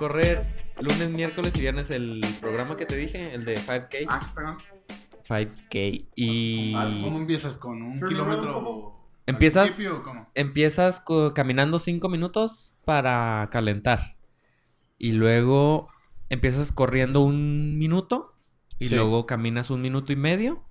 [0.00, 0.40] correr
[0.80, 4.06] lunes, miércoles y viernes el programa que te dije, el de 5K.
[4.08, 4.56] Ah, perdón.
[5.28, 6.08] 5K.
[6.16, 7.58] Y Ah, ¿Cómo empiezas?
[7.58, 8.96] ¿Con un kilómetro?
[9.26, 10.26] Empiezas- principio o cómo?
[10.34, 11.04] empiezas
[11.34, 14.16] caminando 5 minutos para calentar.
[14.96, 15.88] Y luego
[16.30, 18.34] empiezas corriendo un minuto.
[18.78, 18.94] Y Sí.
[18.94, 20.64] luego caminas un minuto y medio.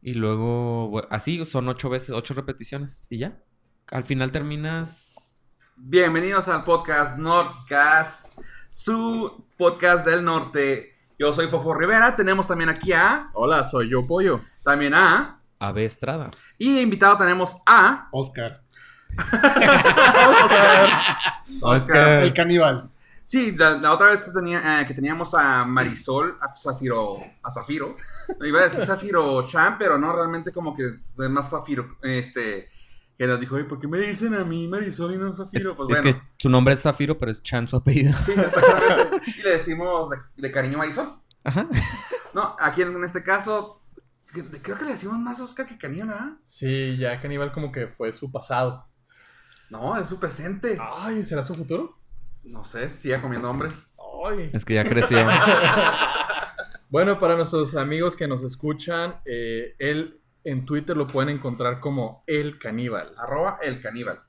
[0.00, 3.06] Y luego, así son ocho veces, ocho repeticiones.
[3.10, 3.42] Y ya.
[3.88, 5.10] Al final terminas.
[5.76, 8.38] Bienvenidos al podcast Nordcast,
[8.72, 10.94] su podcast del norte.
[11.18, 12.16] Yo soy Fofo Rivera.
[12.16, 13.28] Tenemos también aquí a.
[13.34, 14.40] Hola, soy yo Pollo.
[14.64, 15.38] También a.
[15.58, 16.30] Ave Estrada.
[16.56, 18.08] Y de invitado tenemos a.
[18.12, 18.62] Oscar.
[21.60, 22.22] Oscar.
[22.22, 22.90] El caníbal.
[23.24, 27.50] Sí, la, la otra vez que, tenía, eh, que teníamos a Marisol, a Zafiro, a
[27.50, 27.94] Zafiro,
[28.40, 32.68] me iba a decir Zafiro Chan, pero no, realmente como que es más Zafiro, este,
[33.18, 35.76] que nos dijo, "Oye, ¿por qué me dicen a mí Marisol y no Es, Zafiro?
[35.76, 38.16] Pues es bueno, que su nombre es Zafiro, pero es Chan su apellido.
[38.24, 41.14] sí, exactamente, y le decimos de, de cariño Marisol.
[41.44, 41.68] Ajá.
[42.34, 43.82] No, aquí en, en este caso,
[44.32, 46.32] creo que le decimos más Oscar que cariño, ¿verdad?
[46.44, 48.86] Sí, ya Caníbal como que fue su pasado.
[49.70, 50.78] No, es su presente.
[50.80, 51.98] Ay, ¿será su futuro?
[52.44, 53.90] No sé, siga comiendo hombres.
[54.26, 54.50] Ay.
[54.54, 55.18] Es que ya creció.
[56.88, 62.24] Bueno, para nuestros amigos que nos escuchan, eh, él en Twitter lo pueden encontrar como
[62.26, 63.14] El Caníbal.
[63.16, 64.20] Arroba el caníbal.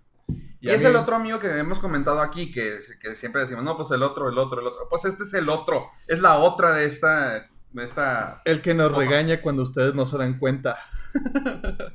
[0.62, 3.76] Y, es mí- el otro amigo que hemos comentado aquí, que, que siempre decimos, no,
[3.76, 4.88] pues el otro, el otro, el otro.
[4.90, 8.42] Pues este es el otro, es la otra de esta, de esta...
[8.46, 10.78] El que nos regaña cuando ustedes no se dan cuenta.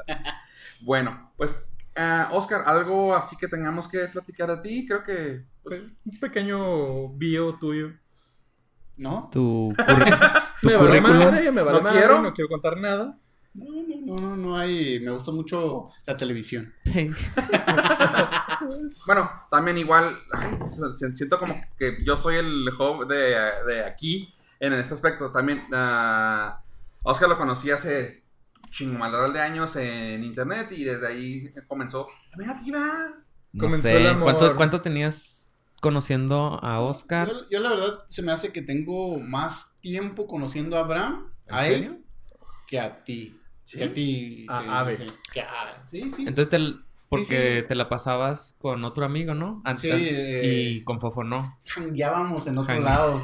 [0.80, 5.44] Bueno, pues, ah, Oscar, algo así que tengamos que platicar a ti, creo que...
[5.62, 7.90] pues, Un pequeño bio tuyo.
[8.96, 9.28] ¿No?
[9.32, 9.74] Tu,
[10.62, 11.18] me vale currículum.
[11.18, 12.22] madre, me vale No madre, quiero.
[12.22, 13.18] no quiero contar nada.
[13.54, 15.00] No, no, no, no, no hay.
[15.00, 16.72] Me gusta mucho la televisión.
[19.06, 20.58] Bueno, también igual, ay,
[21.14, 23.36] siento como que yo soy el joven de,
[23.66, 25.30] de aquí en ese aspecto.
[25.30, 26.60] También, ah,
[27.02, 28.24] Oscar lo conocí hace
[28.70, 32.08] chingomaldaral de años en internet y desde ahí comenzó.
[32.36, 33.14] Mira, tía.
[33.52, 34.24] No Comenzó sé, el amor.
[34.24, 37.28] ¿Cuánto, cuánto tenías conociendo a Oscar?
[37.28, 41.54] Yo, yo la verdad se me hace que tengo más tiempo conociendo a Abraham, ¿En
[41.54, 41.90] a serio?
[41.92, 42.04] él,
[42.66, 43.37] que a ti.
[43.68, 43.82] ¿Sí?
[43.82, 44.46] A ti.
[44.48, 44.96] A sí, Ave.
[44.96, 46.24] sí, que a- sí, sí.
[46.26, 46.80] Entonces, te,
[47.10, 47.68] porque sí.
[47.68, 49.60] te la pasabas con otro amigo, ¿no?
[49.64, 51.58] Antes, Sí, eh, y con Fofo no.
[51.66, 53.20] Jangueábamos en otro lado.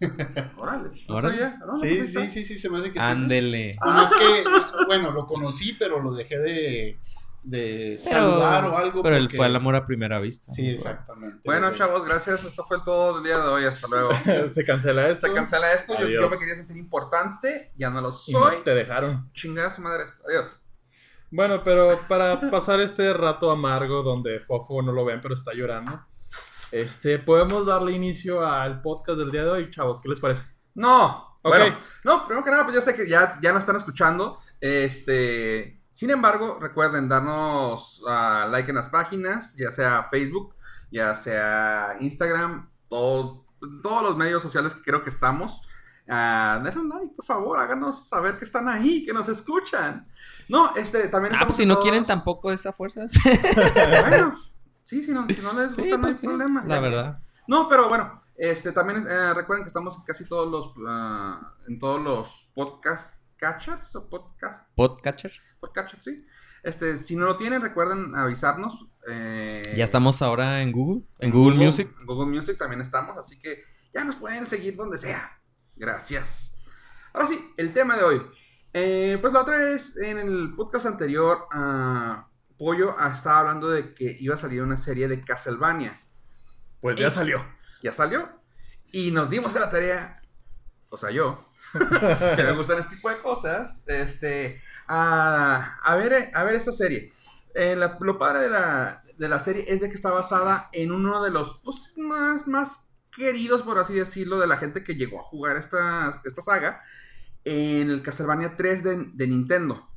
[0.58, 0.90] Órale.
[1.08, 1.38] No Órale.
[1.38, 1.56] sabía.
[1.60, 3.04] No, no, Sí, pues sí, sí, sí, se me hace que sí.
[3.04, 3.76] Ándele.
[3.84, 4.44] Nomás que,
[4.86, 6.98] bueno, lo conocí, pero lo dejé de,
[7.44, 9.02] de Pero- saludar o algo.
[9.02, 10.52] Pero él fue el amor a primera vista.
[10.52, 11.40] Sí, exactamente.
[11.44, 12.44] Bueno, chavos, gracias.
[12.44, 13.64] Esto fue todo del día de hoy.
[13.64, 14.10] Hasta luego.
[14.50, 15.26] se cancela esto.
[15.26, 15.94] Se cancela esto.
[15.98, 17.70] Yo, yo me quería sentir importante.
[17.76, 18.56] Ya no lo Y no soy.
[18.64, 19.30] te dejaron.
[19.32, 20.22] Chingada su madre esto.
[20.26, 20.60] Adiós.
[21.30, 26.00] Bueno, pero para pasar este rato amargo donde Fofo no lo ven, pero está llorando,
[26.70, 30.00] este, podemos darle inicio al podcast del día de hoy, chavos.
[30.00, 30.44] ¿Qué les parece?
[30.74, 31.28] No.
[31.42, 31.48] Ok.
[31.58, 34.38] Bueno, no, primero que nada, pues yo sé que ya, ya nos están escuchando.
[34.60, 35.80] Este.
[35.94, 40.56] Sin embargo, recuerden darnos ah, like en las páginas, ya sea Facebook,
[40.90, 43.46] ya sea Instagram, todo-
[43.80, 45.62] todos los medios sociales que creo que estamos.
[46.04, 50.08] Denle un like, por favor, háganos saber que están ahí, que nos escuchan.
[50.48, 53.12] No, este, también Ah, pues si no todos- quieren tampoco esas fuerzas.
[54.08, 54.36] Bueno,
[54.82, 56.64] sí, si no, si no les gusta, Sí, no hay pues sí, problema.
[56.66, 57.18] La verdad.
[57.46, 61.78] No, pero bueno, este también eh, recuerden que estamos en casi todos los ah, en
[61.78, 63.14] todos los podcast
[63.48, 65.32] catchers o podcast Podcatcher.
[65.60, 66.24] podcatchers, sí.
[66.62, 68.86] Este, si no lo tienen, recuerden avisarnos.
[69.06, 71.02] eh, Ya estamos ahora en Google.
[71.18, 71.94] En Google, Music.
[72.00, 73.62] En Google Music también estamos, así que
[73.92, 75.42] ya nos pueden seguir donde sea.
[75.76, 76.56] Gracias.
[77.12, 78.22] Ahora sí, el tema de hoy.
[78.72, 83.94] Eh, pues la otra vez, en el podcast anterior, ah, Pollo ah, estaba hablando de
[83.94, 85.94] que iba a salir una serie de Castlevania.
[86.80, 87.44] Pues ya salió.
[87.82, 88.26] ya salió.
[88.90, 90.22] Y nos dimos a la tarea,
[90.88, 91.46] o sea, yo,
[92.36, 97.12] que me gustan este tipo de cosas, este, a, ver, a ver esta serie.
[97.54, 101.22] Eh, lo padre de la, de la serie es de que está basada en uno
[101.22, 105.24] de los pues, más, más queridos, por así decirlo, de la gente que llegó a
[105.24, 106.80] jugar esta, esta saga,
[107.44, 109.88] en el Castlevania 3 de, de Nintendo.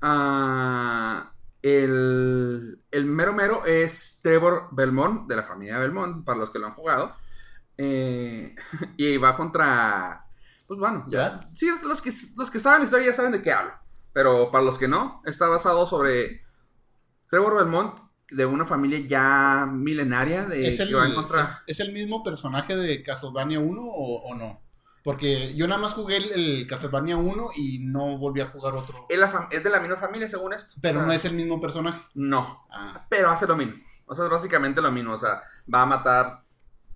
[0.00, 1.32] Ah,
[1.62, 6.66] el, el mero mero es Trevor Belmont, de la familia Belmont, para los que lo
[6.66, 7.14] han jugado.
[7.78, 8.54] Eh,
[8.96, 10.25] y va contra.
[10.66, 11.40] Pues bueno, ya.
[11.54, 13.72] Sí, los que, los que saben la historia ya saben de qué hablo.
[14.12, 16.42] Pero para los que no, está basado sobre
[17.28, 17.98] Trevor Belmont,
[18.30, 21.42] de una familia ya milenaria, de ¿Es el, que va en contra.
[21.42, 21.48] es,
[21.78, 24.60] es el mismo personaje de Castlevania 1 o, o no?
[25.04, 29.06] Porque yo nada más jugué el, el Castlevania 1 y no volví a jugar otro.
[29.08, 30.74] Es, la fam- es de la misma familia, según esto.
[30.82, 32.02] Pero O sea, no es el mismo personaje.
[32.14, 33.74] No, Ah, pero hace lo mismo.
[34.06, 35.12] O sea, es básicamente lo mismo.
[35.12, 35.40] O sea,
[35.72, 36.42] va a matar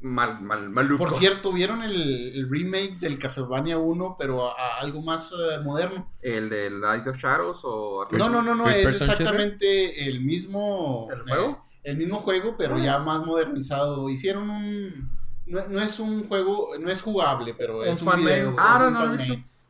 [0.03, 1.11] mal, mal, malucos.
[1.11, 5.61] Por cierto, ¿vieron el, el remake del Castlevania 1, pero a, a algo más eh,
[5.63, 6.11] moderno?
[6.23, 8.07] ¿El de Light of Shadows o...
[8.13, 11.09] No, no, no, no, First es exactamente el mismo...
[11.13, 11.51] ¿El juego?
[11.51, 14.09] eh, el mismo juego, pero ya más modernizado.
[14.11, 15.19] Hicieron un...
[15.47, 18.35] No, no es un juego, no es jugable, pero Un es un fanmade.
[18.37, 18.57] video.
[18.59, 19.23] Ah, no, un no.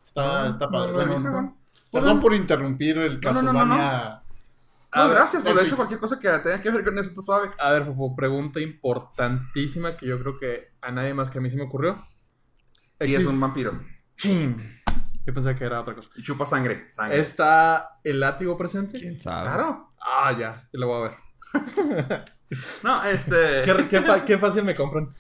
[0.05, 0.93] Está, No, está no padre.
[0.93, 1.57] Bueno.
[1.93, 3.77] Perdón por interrumpir el No, no, no, no, no.
[3.77, 4.23] Castlevania.
[4.95, 7.23] No, ver, gracias, pues de hecho cualquier cosa que tenga que ver con eso está
[7.23, 7.51] suave.
[7.59, 11.49] A ver, Fofo, pregunta importantísima que yo creo que a nadie más que a mí
[11.49, 12.07] se me ocurrió.
[13.01, 13.81] Sí, es un vampiro.
[14.17, 14.81] Chin.
[15.25, 16.11] Yo pensé que era otra cosa.
[16.17, 16.87] Y chupa sangre.
[16.87, 17.21] sangre.
[17.21, 18.99] ¿Está el látigo presente?
[18.99, 19.43] ¿Quién sabe?
[19.43, 19.93] Claro.
[20.01, 22.25] Ah, ya, ya lo voy a ver.
[22.83, 23.63] No, este...
[23.89, 25.15] Qué, qué fácil me compran.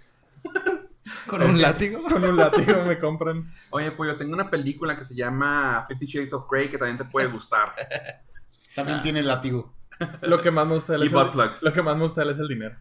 [1.26, 2.02] ¿Con un látigo?
[2.08, 3.44] Con un látigo me compran.
[3.70, 6.98] Oye, pues yo tengo una película que se llama Fifty Shades of Grey que también
[6.98, 7.74] te puede gustar.
[8.74, 9.74] También tiene látigo.
[10.22, 11.62] Lo que más me gusta de él Y es butt el, plugs.
[11.62, 12.76] lo que más me gusta de él es el dinero.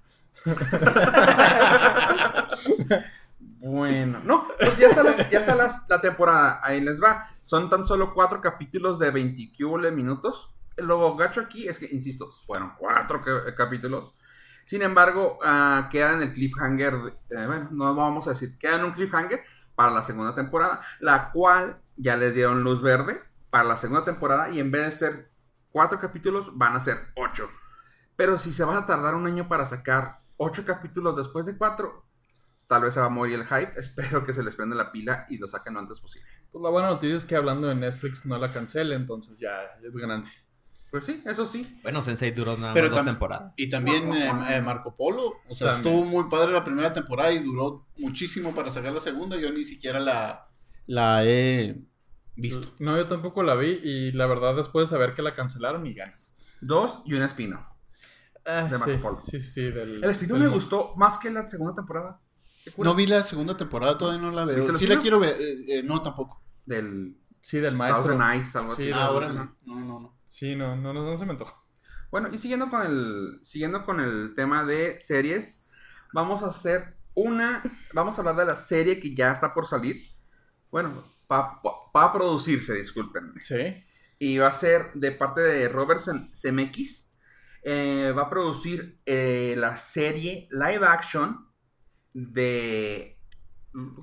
[3.62, 7.28] Bueno, no, pues ya está, la, ya está las- la temporada, ahí les va.
[7.44, 10.56] Son tan solo cuatro capítulos de 20 cúbole minutos.
[10.78, 14.14] Lo gacho aquí es que, insisto, fueron cuatro ca- capítulos.
[14.66, 18.76] Sin embargo, ah, queda en el cliffhanger, de- eh, bueno, no vamos a decir, queda
[18.76, 19.44] en un cliffhanger
[19.76, 24.50] para la segunda temporada, la cual ya les dieron luz verde para la segunda temporada
[24.50, 25.29] y en vez de ser
[25.72, 27.50] cuatro capítulos van a ser ocho.
[28.16, 32.06] Pero si se van a tardar un año para sacar ocho capítulos después de cuatro,
[32.68, 33.74] tal vez se va a morir el hype.
[33.80, 36.28] Espero que se les prenda la pila y lo saquen lo antes posible.
[36.52, 39.50] Pues la buena noticia es que hablando de Netflix no la cancele, entonces ya,
[39.82, 40.42] ya es ganancia.
[40.92, 41.80] Pues sí, eso sí.
[41.84, 43.54] Bueno, Sensei duró nada Pero más dos temporadas.
[43.58, 45.36] Y también eh, eh, Marco Polo.
[45.48, 45.94] O sea, También.
[45.94, 49.38] estuvo muy padre la primera temporada y duró muchísimo para sacar la segunda.
[49.38, 50.50] Yo ni siquiera la,
[50.88, 51.80] la he
[52.36, 52.68] visto.
[52.80, 55.94] No, yo tampoco la vi y la verdad después de saber que la cancelaron y
[55.94, 56.36] ganas.
[56.62, 57.66] Dos y un espino.
[58.46, 59.22] Ah, De Marco sí, Polo.
[59.22, 62.22] sí, sí, sí, del- El espino del me gustó más que la segunda temporada.
[62.78, 64.56] No vi la segunda temporada, todavía no la veo.
[64.58, 65.42] ¿Viste el Sí la quiero ver.
[65.42, 66.44] eh, eh, no, tampoco.
[66.66, 68.14] Del Sí, del maestro.
[68.22, 68.92] Eyes, algo Sí, así.
[68.94, 69.34] Ah, órale.
[69.36, 70.20] No, no, no.
[70.26, 71.64] Sí, no, no, no, no se me antojó.
[72.12, 75.66] Bueno, y siguiendo con el siguiendo con el tema de series,
[76.14, 80.02] vamos a hacer una, vamos a hablar de la serie que ya está por salir.
[80.72, 83.34] Bueno, va a producirse, disculpen.
[83.40, 83.84] Sí.
[84.20, 86.02] Y va a ser de parte de Robert
[86.34, 87.12] Zemeckis.
[87.62, 91.46] Eh, va a producir eh, la serie live action
[92.14, 93.18] de...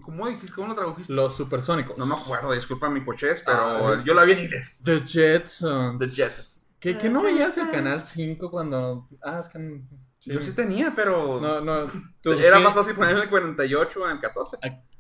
[0.03, 0.55] ¿Cómo dijiste?
[0.55, 1.13] ¿Cómo lo tradujiste?
[1.13, 1.99] Los supersónicos.
[1.99, 3.59] No me acuerdo, disculpa mi pochez, pero
[3.95, 4.03] Ah.
[4.05, 4.81] yo la vi en inglés.
[4.85, 5.99] The Jetsons.
[5.99, 6.67] The Jets.
[6.79, 9.09] ¿Qué, qué no veías el canal 5 cuando...
[9.23, 9.83] Ah, es que...
[10.19, 10.33] sí.
[10.33, 11.41] Yo sí tenía, pero...
[11.41, 11.87] No, no.
[12.39, 14.59] Era más fácil poner el 48 en el 14.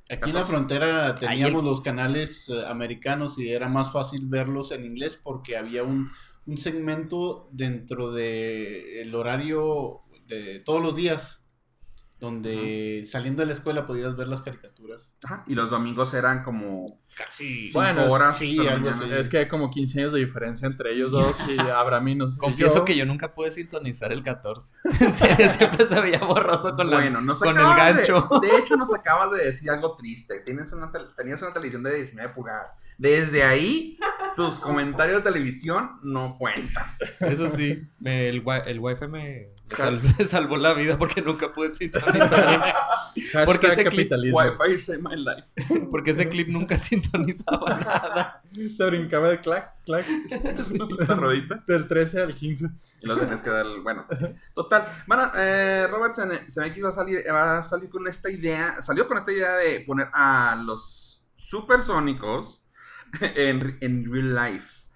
[0.08, 4.85] Aquí en la frontera teníamos los canales eh, americanos y era más fácil verlos en
[4.85, 6.11] inglés porque había un,
[6.47, 11.44] un segmento dentro de el horario de todos los días
[12.20, 15.08] donde saliendo de la escuela podías ver las caricaturas.
[15.26, 16.87] Ajá, Y los domingos eran como
[17.17, 17.70] Casi.
[17.73, 18.37] Bueno, horas.
[18.37, 19.11] sí, algo así.
[19.11, 22.28] Es que hay como 15 años de diferencia entre ellos dos y Abraham y no
[22.28, 22.38] sé.
[22.38, 24.73] Confieso que yo nunca pude sintonizar el 14.
[25.00, 28.28] En serio, siempre se veía borroso con, la, Bueno, nos con el acabas gancho.
[28.43, 30.40] De, de hecho, nos acabas de decir algo triste.
[30.40, 32.76] Tienes una tenías una televisión de 19 pulgadas.
[32.99, 33.99] Desde ahí,
[34.37, 36.85] tus comentarios de televisión no cuentan.
[37.21, 41.23] Eso sí, me- el, wi- el wifi me me sal- me salvó la vida porque
[41.23, 42.75] nunca pude sintonizar.
[43.45, 44.12] Porque ese clip-.
[44.12, 45.87] Wi-Fi save my life.
[45.90, 48.43] Porque ese clip nunca sintonizaba nada.
[48.76, 50.07] Se brincaba de clac, clac.
[51.09, 51.64] La rodita.
[51.66, 52.66] Del 13 al 15.
[53.02, 53.66] Y lo tenés que dar.
[53.83, 54.07] Bueno,
[54.55, 54.85] total.
[55.07, 58.81] Bueno, eh, Robert Zeme- Zemeckis va a salir, va a salir con esta idea.
[58.83, 62.62] Salió con esta idea de poner a los supersónicos
[63.37, 64.87] en, en real life.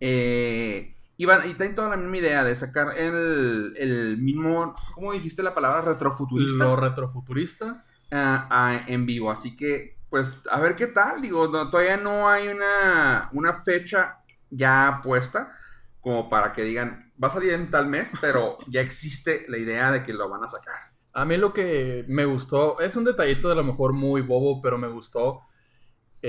[0.00, 4.74] Eh, y, van, y tienen toda la misma idea de sacar el, el mismo.
[4.94, 5.80] ¿Cómo dijiste la palabra?
[5.82, 6.64] Retrofuturista.
[6.64, 7.84] Lo retrofuturista.
[8.12, 9.30] ah, ah, en vivo.
[9.30, 11.22] Así que, pues, a ver qué tal.
[11.22, 14.18] Digo, no- todavía no hay una, una fecha
[14.50, 15.52] ya puesta
[16.00, 19.90] como para que digan, va a salir en tal mes, pero ya existe la idea
[19.90, 20.92] de que lo van a sacar.
[21.12, 24.76] A mí lo que me gustó, es un detallito de lo mejor muy bobo, pero
[24.78, 25.40] me gustó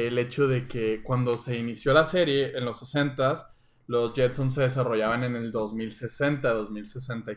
[0.06, 3.48] el hecho de que cuando se inició la serie en los 60s,
[3.88, 7.32] los Jetsons se desarrollaban en el 2060, 2060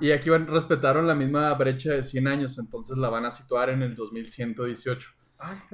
[0.00, 3.68] y aquí van, respetaron la misma brecha de 100 años, entonces la van a situar
[3.70, 5.10] en el 2118.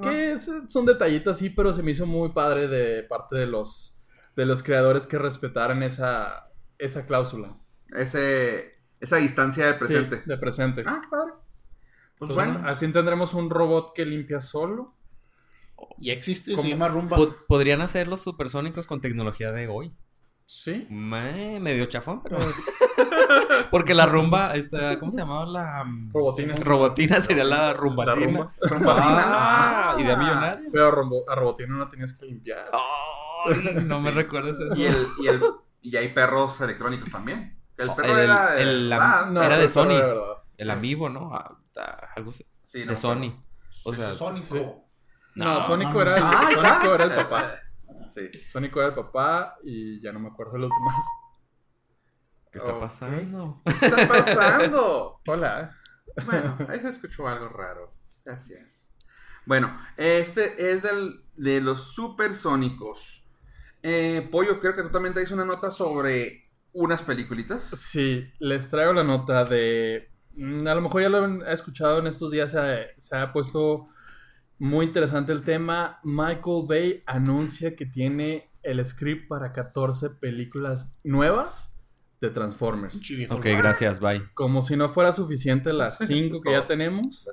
[0.03, 3.47] Que es, es un detallito así, pero se me hizo muy padre de parte de
[3.47, 3.99] los,
[4.35, 7.59] de los creadores que respetaran esa, esa cláusula.
[7.91, 10.17] Ese, esa distancia del presente.
[10.17, 10.85] Sí, de presente.
[10.87, 11.33] Ah, qué padre.
[12.19, 14.95] Pues Entonces, bueno, al fin tendremos un robot que limpia solo.
[15.99, 17.17] Y existe, se llama Rumba.
[17.17, 19.93] Po- Podrían hacer los supersónicos con tecnología de hoy.
[20.47, 20.87] Sí.
[20.89, 22.39] medio chafón, pero.
[23.71, 25.85] Porque la rumba, esta, ¿cómo se llamaba la.
[26.13, 26.55] Robotina.
[26.55, 28.51] Robotina sería la rumbatina.
[28.61, 28.97] La rumba.
[28.99, 30.69] Ah, idea millonaria.
[30.73, 32.71] Pero a, rombo- a Robotina no tenías que limpiar.
[33.85, 34.75] No me recuerdas eso.
[34.75, 35.41] Y, el, y, el,
[35.83, 37.61] y hay perros electrónicos también.
[37.77, 40.01] El perro El- era de el- la- Era de Sony.
[40.57, 41.35] El amigo, ¿no?
[41.35, 42.33] Ah, ah, Algo.
[42.33, 42.45] Sí,
[42.81, 42.97] no de me.
[42.97, 43.41] Sony.
[43.85, 44.41] O sea, Sónico.
[44.57, 44.63] sí.
[45.39, 46.51] No, No, Sónico era el, Ah.
[46.53, 47.53] Sónico era el papá.
[48.11, 48.31] Sí.
[48.51, 51.05] Sónico era el papá y ya no me acuerdo de los demás.
[52.51, 53.61] ¿qué está pasando?
[53.67, 55.21] ¿Qué está pasando?
[55.27, 55.77] Hola.
[56.25, 57.93] Bueno, ahí se escuchó algo raro.
[58.25, 58.89] Gracias.
[59.45, 63.25] Bueno, este es del, de los supersónicos.
[63.83, 66.43] Eh, Pollo, creo que tú también te hice una nota sobre
[66.73, 67.63] unas peliculitas.
[67.65, 70.11] Sí, les traigo la nota de...
[70.35, 73.33] mm, A lo mejor ya lo han escuchado en estos días, se ha, se ha
[73.33, 73.89] puesto
[74.59, 76.01] muy interesante el tema.
[76.05, 81.75] Michael Bay anuncia que tiene el script para 14 películas nuevas
[82.21, 83.01] de Transformers.
[83.31, 84.23] Ok, gracias, bye.
[84.35, 87.29] Como si no fuera suficiente las 5 Es que ya tenemos.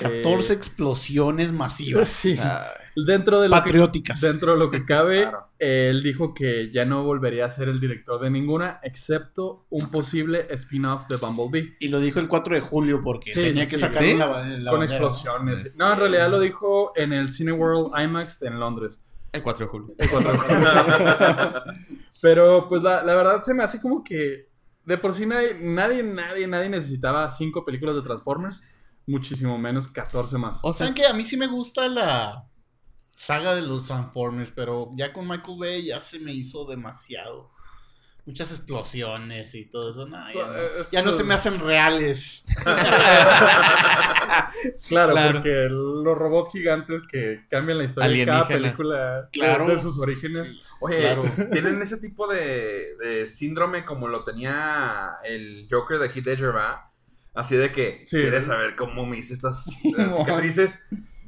[0.00, 2.08] 14 Eh, explosiones masivas.
[2.20, 2.36] Sí.
[2.40, 2.66] Ah,
[3.06, 4.20] Dentro de lo que Patrióticas.
[4.20, 5.46] Dentro de lo que cabe, Claro.
[5.60, 10.46] él dijo que ya no volvería a ser el director de ninguna, excepto un posible
[10.50, 11.76] spin-off de Bumblebee.
[11.78, 14.14] Y lo dijo el 4 de julio porque Sí, tenía sí, que sacar ¿Sí?
[14.14, 14.84] la, la con bandera.
[14.84, 15.64] explosiones.
[15.64, 19.00] Es- No, en realidad lo dijo en el Cineworld IMAX en Londres.
[19.32, 19.94] el 4 de julio.
[19.96, 20.68] El 4 de julio.
[22.20, 24.48] Pero pues la, la verdad se me hace como que
[24.84, 28.64] de por sí nadie, nadie, nadie, nadie necesitaba cinco películas de Transformers,
[29.10, 30.60] muchísimo menos 14 más.
[30.62, 32.46] O sea, ¿Saben que A mí sí me gusta la
[33.16, 37.50] saga de los Transformers, pero ya con Michael Bay ya se me hizo demasiado.
[38.26, 40.06] Muchas explosiones y todo eso.
[40.06, 40.56] no, ya, no.
[40.80, 42.44] Eso- Ya no se me hacen reales.
[44.88, 45.32] Claro, Claro.
[45.38, 49.66] porque los robots gigantes que cambian la historia de cada película de- Claro.
[49.68, 50.60] de sus orígenes.
[50.80, 51.22] Oye, Claro.
[51.52, 56.89] tienen ese tipo de, de síndrome como lo tenía el Joker de Heath Ledger, ¿va?
[57.34, 58.16] Así de que Sí.
[58.18, 60.78] quieres saber cómo me hice estas Sí, cicatrices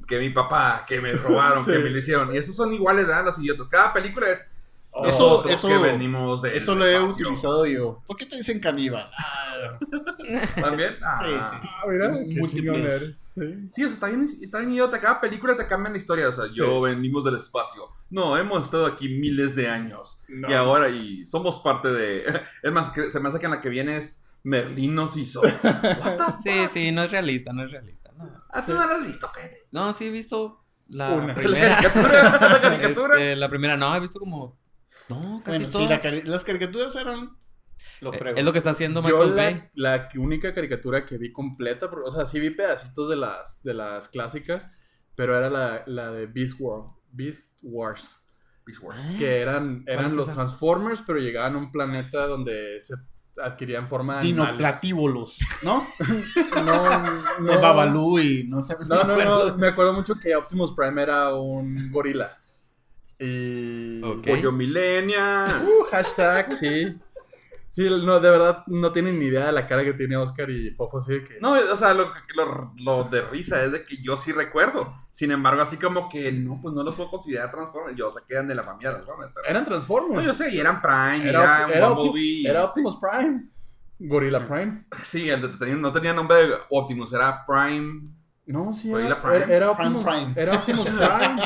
[0.09, 1.73] que mi papá, que me robaron, Sí.
[1.73, 2.35] que me lo hicieron.
[2.35, 3.25] Y esos son iguales, ¿verdad?
[3.25, 3.69] Los idiotas.
[3.69, 8.03] Cada película es Eso- nosotros eso- que venimos de Eso lo he utilizado yo.
[8.07, 9.09] ¿Por qué te dicen caníbal?
[9.17, 9.79] Ah,
[10.61, 10.97] ¿También?
[11.03, 11.21] Ah.
[11.25, 11.31] Sí,
[11.63, 11.69] sí.
[11.73, 12.09] Ah, mira,
[12.41, 13.31] Múltiples.
[13.35, 13.41] Sí.
[13.71, 15.01] Sí, o sea, está bien, está bien idiota.
[15.01, 16.29] Cada película te cambian la historia.
[16.29, 17.89] O sea, yo venimos del espacio.
[18.11, 20.21] No, hemos estado aquí miles de años.
[20.29, 20.51] No.
[20.51, 22.25] Y ahora, y somos parte de.
[22.63, 25.41] Es más, se me hace que en la que viene es Merlín nos hizo.
[25.63, 26.41] What the fuck?
[26.43, 28.13] sí, sí, no es realista, no es realista.
[28.17, 28.79] No, Ah, tú Sí.
[28.79, 29.59] no la has visto, cállate.
[29.71, 31.27] No, sí he visto la Una.
[31.29, 31.77] La primera.
[31.77, 32.23] caricatura.
[32.51, 33.15] La caricatura.
[33.17, 34.59] Este, la primera, no, he visto como.
[35.09, 35.91] No, casi Bueno, sí, todas.
[35.91, 37.37] la cari- las caricaturas eran
[38.01, 38.35] lo Eh.
[38.37, 39.71] Es lo que está haciendo Yo Michael Bay.
[39.75, 44.09] la, única caricatura que vi completa, o sea, sí vi pedacitos de las, de las
[44.09, 44.69] clásicas,
[45.15, 48.21] pero era la, la de Beast World, Beast Wars,
[48.67, 49.01] Beast Wars.
[49.19, 50.37] que eran, ¿Cuál eran los esa?
[50.37, 52.95] Transformers, pero llegaban a un planeta donde se
[53.43, 54.53] adquirían forma de animales.
[54.53, 55.87] Dinoplatívolos, ¿no?
[56.65, 58.77] No, no, Babalú y no sé.
[58.81, 59.49] No, no, acuerdo.
[59.49, 62.37] no, me acuerdo mucho que Optimus Prime era un gorila.
[63.19, 64.03] Y...
[64.03, 64.27] Ok.
[64.27, 65.65] Pollo Millennial.
[65.65, 66.95] Uh, hashtag, sí.
[67.75, 70.73] Sí, no, de verdad no tienen ni idea de la cara que tiene Oscar y
[70.73, 71.39] Fofo, así de que...
[71.41, 74.95] No, o sea, lo, lo, lo de risa es de que yo sí recuerdo.
[75.11, 77.97] Sin embargo, así como que no, pues no lo puedo considerar Transformers.
[77.97, 79.33] Yo sé que eran de la familia de Transformers.
[79.35, 79.49] Pero...
[79.49, 80.27] Eran No, Transformers.
[80.27, 82.47] yo sé, y eran Prime, Era, eran era, Bumblebee.
[82.47, 82.65] era.
[82.67, 83.45] Optimus Prime.
[83.99, 84.85] Gorilla Prime.
[85.03, 88.03] Sí, el de- tenía- no tenía nombre de Optimus, era Prime.
[88.45, 89.37] No, sí, Gorilla era, Prime.
[89.45, 90.33] era, era Prime, Optimus Prime.
[90.43, 91.43] Era Optimus Prime.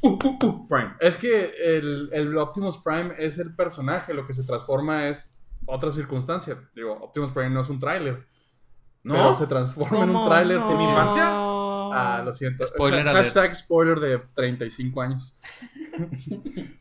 [0.00, 0.94] Uh, uh, uh, Prime.
[0.98, 5.28] es que el, el Optimus Prime es el personaje, lo que se transforma es
[5.66, 6.58] otra circunstancia.
[6.74, 8.26] Digo, Optimus Prime no es un tráiler.
[9.04, 9.14] ¿No?
[9.14, 10.58] Pero se transforma en un ¿Cómo tráiler.
[10.60, 10.70] no?
[10.72, 11.24] ¿En mi infancia?
[11.94, 12.64] Ah, lo siento.
[12.64, 13.24] Spoiler Ha- alert.
[13.26, 15.38] Hashtag spoiler de 35 años.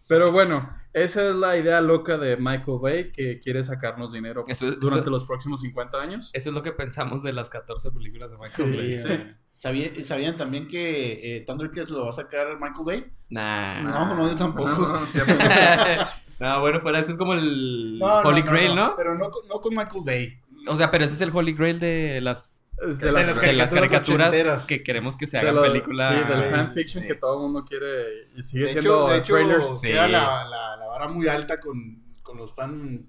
[0.08, 4.68] Pero bueno, esa es la idea loca de Michael Bay que quiere sacarnos dinero Eso
[4.70, 6.30] es- durante eso- los próximos 50 años.
[6.34, 8.78] Eso es lo que pensamos de las 14 películas de Michael Sí.
[8.78, 8.98] Bay.
[9.18, 9.24] Sí.
[9.58, 13.12] ¿Sabía- ¿Sabían también que eh, Thundercats lo va a sacar Michael Bay?
[13.30, 13.82] Nah.
[13.84, 14.70] No, no, yo tampoco.
[14.70, 15.06] No, no,
[16.42, 18.94] no, no, bueno, fuera, ese es como el No, no, Holy no, Grail, ¿no?
[18.98, 20.40] Pero no, con- no con Michael Bay.
[20.68, 24.30] O sea, pero ese es el Holy Grail de las, De las de las caricaturas
[24.30, 24.66] ochenteras.
[24.66, 26.14] que queremos que se de hagan lo- películas.
[26.14, 27.08] Sí, del Sí, fanfiction sí.
[27.08, 29.80] que todo el mundo quiere y sigue De siendo hecho, de hecho trailers.
[29.82, 29.88] Sí.
[29.88, 31.76] queda la, la, la vara muy alta con,
[32.22, 33.08] con los fan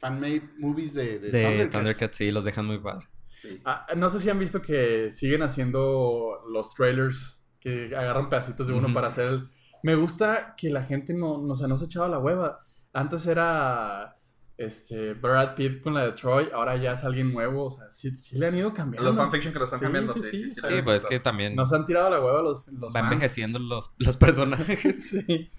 [0.00, 1.70] fan-made movies de, de, De Thundercats.
[1.70, 3.06] Thundercats, sí, los dejan muy padre.
[3.36, 3.60] Sí.
[3.64, 8.72] Ah, no sé si han visto que siguen haciendo los trailers que agarran pedacitos de
[8.74, 9.48] uno para hacer el...
[9.82, 12.58] Me gusta que la gente no, no, o sea, no se echaba la hueva.
[12.92, 14.16] Antes era
[14.56, 18.10] este Brad Pitt con la de Troy, ahora ya es alguien nuevo, o sea, sí,
[18.14, 19.08] sí le han ido cambiando.
[19.10, 20.50] Los fanfiction que lo están Sí, cambiando, sí, sí, sí, sí.
[20.50, 20.66] sí, sí.
[20.76, 23.12] Sí, pues es que también Nos han tirado la hueva los, los va fans.
[23.12, 25.10] envejeciendo los, los personajes.
[25.26, 25.50] Sí.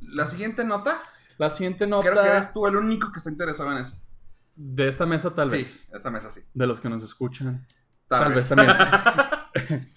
[0.00, 1.02] La siguiente nota.
[1.38, 2.08] La siguiente nota.
[2.08, 3.96] Creo que eres tú el único que está interesado en eso.
[4.54, 5.88] De esta mesa, tal sí, vez.
[5.92, 6.40] esta mesa sí.
[6.54, 7.66] De los que nos escuchan.
[8.06, 8.48] Tal, Tal, vez.
[8.48, 8.56] vez.
[8.56, 9.88] también.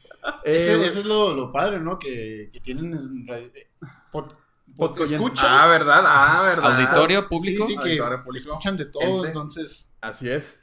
[0.57, 1.97] Ese, Eh, ese es lo, lo padre, ¿no?
[1.99, 2.93] Que, que tienen
[3.31, 3.69] eh,
[4.11, 4.35] pod-
[4.75, 5.45] pod- escuchas.
[5.49, 6.73] Ah, verdad, ah, verdad.
[6.81, 7.65] Auditorio Sí, público.
[7.67, 8.49] sí, que Auditorio público.
[8.51, 9.27] escuchan de todo, Gente.
[9.27, 9.91] entonces...
[10.01, 10.61] Así es.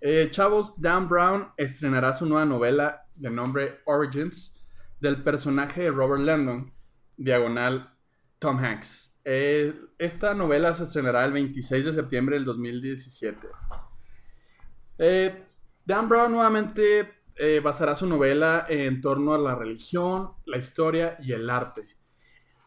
[0.00, 4.64] Eh, chavos, Dan Brown estrenará su nueva novela de nombre Origins
[5.00, 6.72] del personaje de Robert Landon,
[7.16, 7.92] diagonal
[8.38, 9.18] Tom Hanks.
[9.24, 13.46] Eh, esta novela se estrenará el 26 de septiembre del 2017.
[14.98, 15.44] Eh,
[15.84, 21.32] Dan Brown nuevamente eh, basará su novela en torno a la religión, la historia y
[21.32, 21.86] el arte.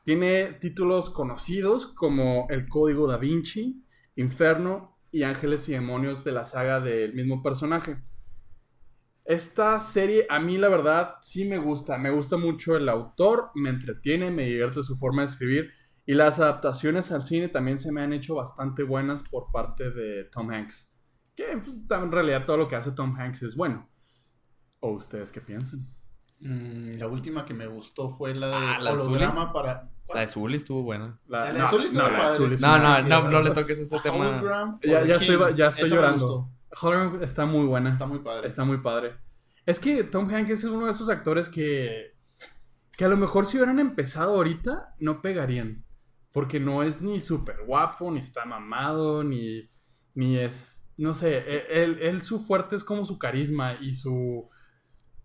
[0.04, 3.86] Tiene títulos conocidos como El Código da Vinci,
[4.16, 7.98] Inferno y Ángeles y Demonios de la saga del mismo personaje.
[9.26, 13.70] Esta serie a mí la verdad sí me gusta, me gusta mucho el autor, me
[13.70, 15.72] entretiene, me divierte su forma de escribir
[16.06, 20.24] y las adaptaciones al cine también se me han hecho bastante buenas por parte de
[20.26, 20.92] Tom Hanks.
[21.36, 23.91] Que pues, en realidad todo lo que hace Tom Hanks es bueno.
[24.82, 25.88] ¿O ustedes qué piensan?
[26.42, 29.84] mm, la última que me gustó fue la de Ah, la de holograma para...
[30.14, 31.18] La de Zully estuvo buena.
[31.28, 32.36] La de Zully estuvo la de padre.
[32.36, 33.44] Zully No, no, no, sí, no sí.
[33.46, 34.42] le toques ese A tema.
[34.84, 36.50] Ya, ya estoy, ya estoy llorando.
[36.82, 37.92] Hologram está muy buena.
[37.92, 38.48] Está muy padre.
[38.48, 39.16] Está muy padre.
[39.66, 42.14] Es que Tom Hanks es uno de esos actores que,
[42.98, 45.86] que a lo mejor si hubieran empezado ahorita, no pegarían.
[46.34, 49.70] Porque no es ni súper guapo, ni está mamado, ni,
[50.16, 54.50] ni es, no sé, e- él, él su fuerte es como su carisma y su,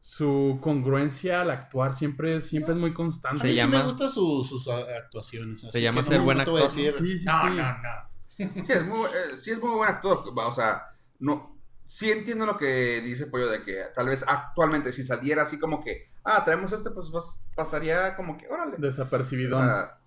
[0.08, 3.40] su congruencia al actuar siempre, siempre es muy A constante.
[3.40, 5.64] Se mí sí llama- me gustan su- sus a- actuaciones.
[5.64, 6.64] así llama ser no- buen a actor, ¿no?
[6.64, 7.48] decir, Sí, sí, no, sí.
[7.56, 8.06] no, no.
[8.64, 10.22] Sí, es muy, eh, sí es muy buen actor.
[10.32, 10.84] O sea,
[11.18, 11.58] no.
[11.86, 15.82] Sí entiendo lo que dice Pollo de que tal vez actualmente si saliera así como
[15.82, 18.76] que, ah, traemos este, pues vas- pasaría como que, órale.
[18.78, 19.60] Desapercibido.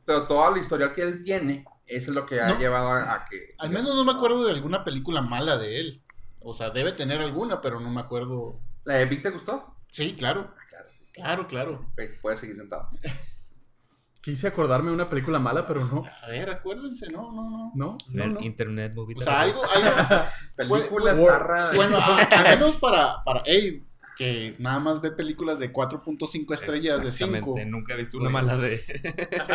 [0.05, 2.57] Pero toda la historia que él tiene es lo que ha No.
[2.57, 3.53] llevado a, a que...
[3.57, 6.01] Al menos no me acuerdo de alguna película mala de él.
[6.39, 8.61] O sea, debe tener alguna, pero no me acuerdo.
[8.85, 9.75] ¿La de Vic te gustó?
[9.91, 10.53] Sí, claro.
[10.57, 11.03] Ah, claro, sí.
[11.13, 11.85] Claro, claro.
[11.93, 12.89] Ok, puedes seguir sentado.
[14.21, 16.03] Quise acordarme de una película mala, pero no.
[16.23, 17.71] A ver, acuérdense, no, no, no.
[17.73, 18.41] No, no, no.
[18.41, 19.15] Internet Movie.
[19.17, 20.25] O sea, algo, algo
[20.57, 21.71] Película Bueno, zarra.
[21.73, 21.97] bueno,
[22.31, 23.85] al menos para, para Abe,
[24.17, 27.29] que nada más ve películas de 4.5 estrellas de 5.
[27.37, 28.79] Exactamente, Nunca he visto una Pues, mala de.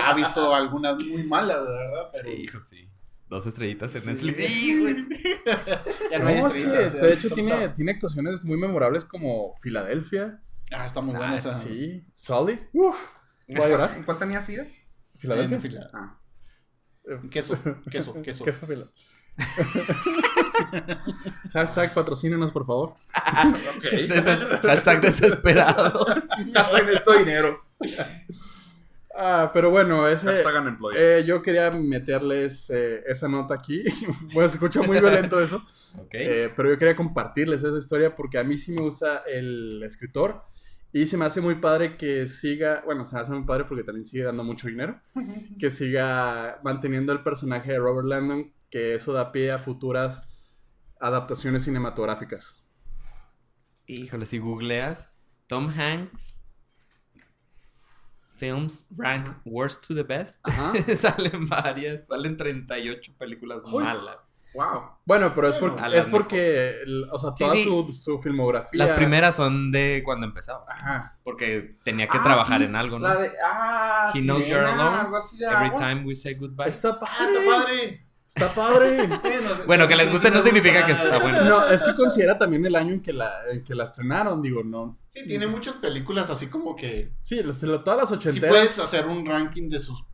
[0.03, 2.89] Ha visto algunas muy malas, de verdad, pero Hijo, sí.
[3.35, 4.07] Dos estrellitas en Sí.
[4.07, 4.37] Netflix.
[4.37, 4.95] Sí, güey.
[6.13, 10.41] ya No, hay es que de hecho tiene, tiene actuaciones muy memorables como Filadelfia.
[10.71, 11.53] Ah, está muy buena Ah, esa.
[11.53, 12.07] Sí.
[12.13, 12.61] Sully.
[12.73, 12.97] Uf.
[13.49, 13.95] Voy a llorar.
[13.97, 14.69] ¿En cuál tenías ida?
[15.17, 15.59] Filadelfia.
[15.59, 16.21] Fila- Ah.
[17.29, 17.55] Queso,
[17.91, 18.45] queso, queso.
[18.45, 18.89] Queso fila.
[21.53, 22.91] Hashtag patrocínenos, por favor.
[22.91, 23.83] Ok.
[24.09, 26.07] Deses- Hashtag desesperado.
[26.55, 27.65] Hashtag necesito dinero.
[29.17, 30.43] Ah, pero bueno, ese,
[30.97, 33.85] eh, yo quería meterles eh, esa nota aquí.
[34.35, 35.65] bueno, se escucha muy violento eso.
[35.97, 36.15] Ok.
[36.15, 40.43] Eh, pero yo quería compartirles esa historia porque a mí sí me gusta el escritor
[40.93, 43.85] y se me hace muy padre que siga, bueno, se me hace muy padre porque
[43.85, 45.01] también sigue dando mucho dinero,
[45.57, 50.29] que siga manteniendo el personaje de Robert Landon, que eso da pie a futuras
[50.99, 52.67] adaptaciones cinematográficas.
[53.87, 55.11] Híjole, si googleas
[55.47, 56.44] Tom Hanks
[58.37, 60.73] Films Rank Worst to the Best, Ajá.
[61.01, 63.83] salen varias, salen 38 películas Uy.
[63.85, 64.17] malas.
[64.55, 64.83] Wow.
[65.05, 66.77] Bueno, pero es, Bueno, por- a las es porque,
[67.11, 67.65] o sea, toda sí.
[67.65, 68.79] Su, su filmografía...
[68.79, 71.19] Las primeras son de cuando empezaba, Ajá.
[71.25, 72.65] porque tenía que Ah, trabajar sí.
[72.67, 73.09] en algo, ¿no?
[73.09, 73.33] La de.
[73.45, 75.79] Ah, He knows you're alone, algo así de Every agua.
[75.79, 76.69] time we say goodbye.
[76.69, 77.37] Está Ah, padre.
[77.39, 78.04] está padre.
[78.35, 79.09] Está padre.
[79.67, 81.43] Bueno, que les guste no significa que está bueno.
[81.45, 84.63] No, es que considera también el año en que la, en que la estrenaron, digo,
[84.65, 84.99] no.
[85.11, 87.13] Sí, tiene muchas películas así como que...
[87.21, 87.41] Sí,
[87.85, 88.51] todas las Si ochenteras.
[88.51, 90.05] puedes hacer un ranking de sus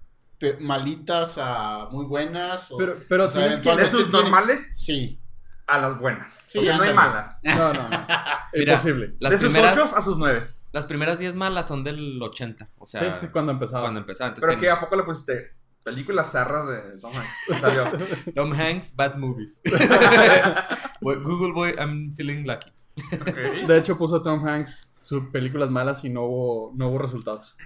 [0.60, 2.70] malitas a muy buenas.
[2.70, 3.74] o- pero pero o sea, tienes que...
[3.74, 5.20] De sus tiene- normales Sí.
[5.66, 6.34] a las buenas.
[6.48, 7.40] Sí, porque no hay malas.
[7.42, 8.06] No, no, no.
[8.54, 9.14] Mira, Imposible.
[9.20, 10.44] Las de sus ocho a sus nueve.
[10.72, 13.82] las primeras 10 malas son del 80, o sea, sí, sí, cuando empezaba.
[13.82, 14.34] cuando empezaba.
[14.34, 15.52] Pero que a poco le pusiste
[15.90, 17.60] películas zarras de Tom Hanks.
[17.60, 17.84] Salió.
[18.34, 19.60] Tom Hanks, Bad Movies.
[21.00, 22.70] Google Boy, I'm feeling lucky.
[23.66, 27.56] De hecho, puso Tom Hanks sus películas malas y no hubo, no hubo resultados.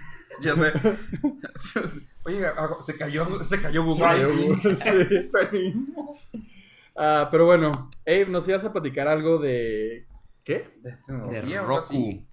[0.41, 0.71] Ya sé.
[2.25, 4.75] Oye, ah, se cayó, se cayó Google.
[4.75, 5.95] Sí, trending.
[6.95, 10.07] Ah, pero bueno, Abe, ¿nos ibas a platicar algo de...
[10.43, 10.69] ¿Qué?
[10.81, 10.97] De,
[11.41, 11.59] De.
[11.61, 12.25] Roku.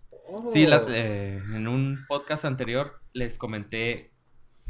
[0.48, 4.11] Sí, la- eh, en un podcast anterior les comenté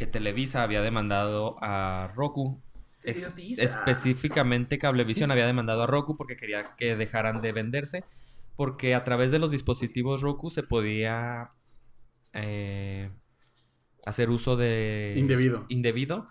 [0.02, 2.60] que Televisa había demandado a Roku.
[3.04, 8.02] Específicamente Cablevisión había demandado a Roku porque quería que dejaran de venderse.
[8.56, 11.52] Porque a través de los dispositivos Roku se podía
[12.32, 13.10] eh,
[14.04, 15.66] hacer uso de Indebido.
[15.68, 16.28] indebido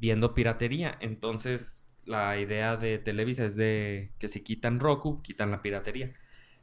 [0.00, 0.98] viendo piratería.
[1.00, 6.12] Entonces, la idea de Televisa es de que si quitan Roku, quitan la piratería.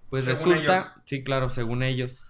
[0.09, 2.25] Pues resulta, sí, claro, según ellos.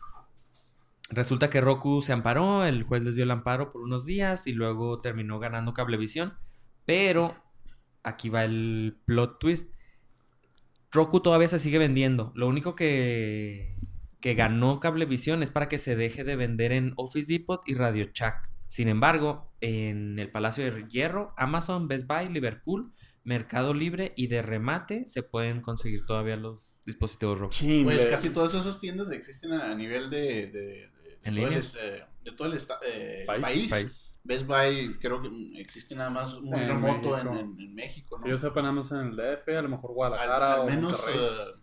[1.12, 4.54] Resulta que Roku se amparó, el juez les dio el amparo por unos días y
[4.54, 6.34] luego terminó ganando Cablevisión.
[6.86, 7.36] Pero
[8.02, 9.74] aquí va el plot twist.
[10.92, 12.32] Roku todavía se sigue vendiendo.
[12.36, 13.78] Lo único que,
[14.22, 18.10] que ganó Cablevisión es para que se deje de vender en Office Depot y Radio
[18.14, 18.50] Shack.
[18.70, 22.94] Sin embargo, en el Palacio de Hierro, Amazon, Best Buy, Liverpool,
[23.24, 27.54] Mercado Libre y de remate se pueden conseguir todavía los dispositivos Roku.
[27.84, 30.91] pues casi todas esas tiendas existen a nivel de, de,
[31.24, 33.72] de, todo, el, eh, país.
[34.24, 35.30] Best Buy creo que
[35.60, 38.28] existe nada más muy remoto En, México, ¿no?
[38.28, 41.60] Yo sepa nada más en el DF, a lo mejor Guadalajara al, menos uh,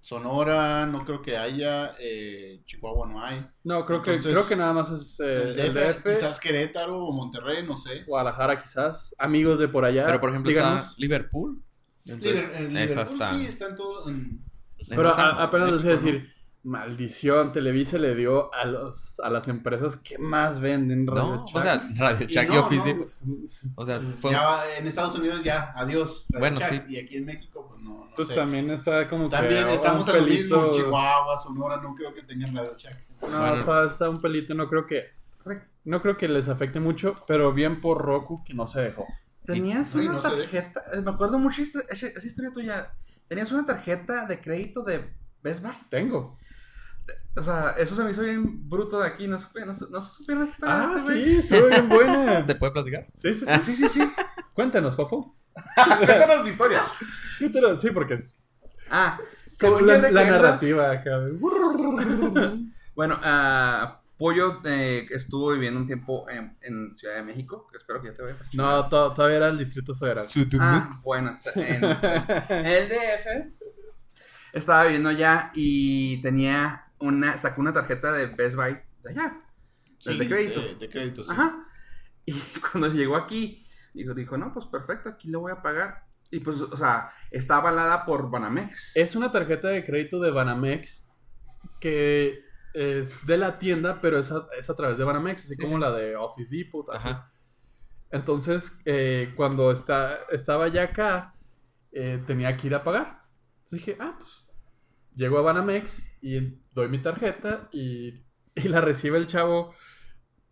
[0.00, 3.46] Sonora no creo que haya, eh, Chihuahua no hay.
[3.64, 7.64] No, creo que creo que nada más es eh, el, DF, Quizás Querétaro o Monterrey,
[7.66, 8.02] no sé.
[8.04, 10.04] Guadalajara quizás, amigos de por allá.
[10.04, 11.62] Pero por ejemplo está Liverpool.
[12.04, 14.12] Liverpool sí, están todos...
[14.88, 16.28] Pero apenas decir
[16.64, 21.62] Maldición, Televisa le dio a los a las empresas que más venden Radio no, O
[21.62, 23.24] sea, Radio Shack y, Office
[23.74, 24.30] O sea, fue...
[24.30, 26.24] ya en Estados Unidos ya, adiós.
[26.38, 26.80] bueno, sí.
[26.88, 28.08] Y aquí en México, pues no.
[28.14, 29.74] pues también está como también que.
[29.74, 30.70] estamos en pelito...
[30.70, 32.96] Chihuahua, Sonora, no creo que tengan Radio Shack.
[33.28, 35.10] No, está, está un pelito, no creo que.
[35.84, 39.06] No creo que les afecte mucho, pero bien por Roku que no se dejó.
[39.44, 42.92] Tenías una tarjeta, me acuerdo mucho esa, esa historia tuya.
[43.26, 45.74] Tenías una tarjeta de crédito de Best Buy.
[45.88, 46.38] Tengo.
[47.34, 49.26] O sea, eso se me hizo bien bruto de aquí.
[49.26, 52.42] No supe, no, no supieron esta Ah, este sí, estuvo bien buena.
[52.46, 53.06] ¿Se puede platicar?
[53.14, 53.60] Sí, sí, sí.
[53.60, 54.12] sí, sí, sí.
[54.54, 55.34] Cuéntanos, Fofo.
[55.74, 56.82] Cuéntanos mi historia.
[57.38, 58.36] Cuéntanos, sí, porque es.
[58.90, 59.18] Ah,
[59.60, 61.20] la, la, narrativa acá.
[62.94, 68.08] bueno, uh, Pollo eh, estuvo viviendo un tiempo en, en, Ciudad de México, espero que
[68.08, 68.36] ya te vaya.
[68.52, 70.26] No, to todavía era el Distrito Federal.
[70.60, 73.62] Ah, bueno, en, en el DF
[74.52, 79.38] estaba viviendo allá y tenía una, sacó una tarjeta de Best Buy de allá,
[80.04, 80.60] de crédito.
[80.78, 81.30] De, crédito, sí.
[81.30, 81.66] Ajá.
[82.24, 82.32] Y
[82.72, 86.06] cuando llegó aquí, dijo, dijo, no, pues perfecto, aquí le voy a pagar.
[86.30, 88.96] Y pues, o sea, está avalada por Banamex.
[88.96, 91.10] Es una tarjeta de crédito de Banamex
[91.78, 95.78] que es de la tienda, pero es a, es a través de Banamex, así como
[95.78, 97.08] la de Office Depot, así.
[98.10, 101.34] Entonces, eh, cuando está, estaba ya acá,
[101.92, 103.22] eh, tenía que ir a pagar.
[103.64, 104.46] Entonces dije, ah, pues,
[105.14, 108.22] llego a Banamex y doy mi tarjeta y,
[108.54, 109.74] la recibe el chavo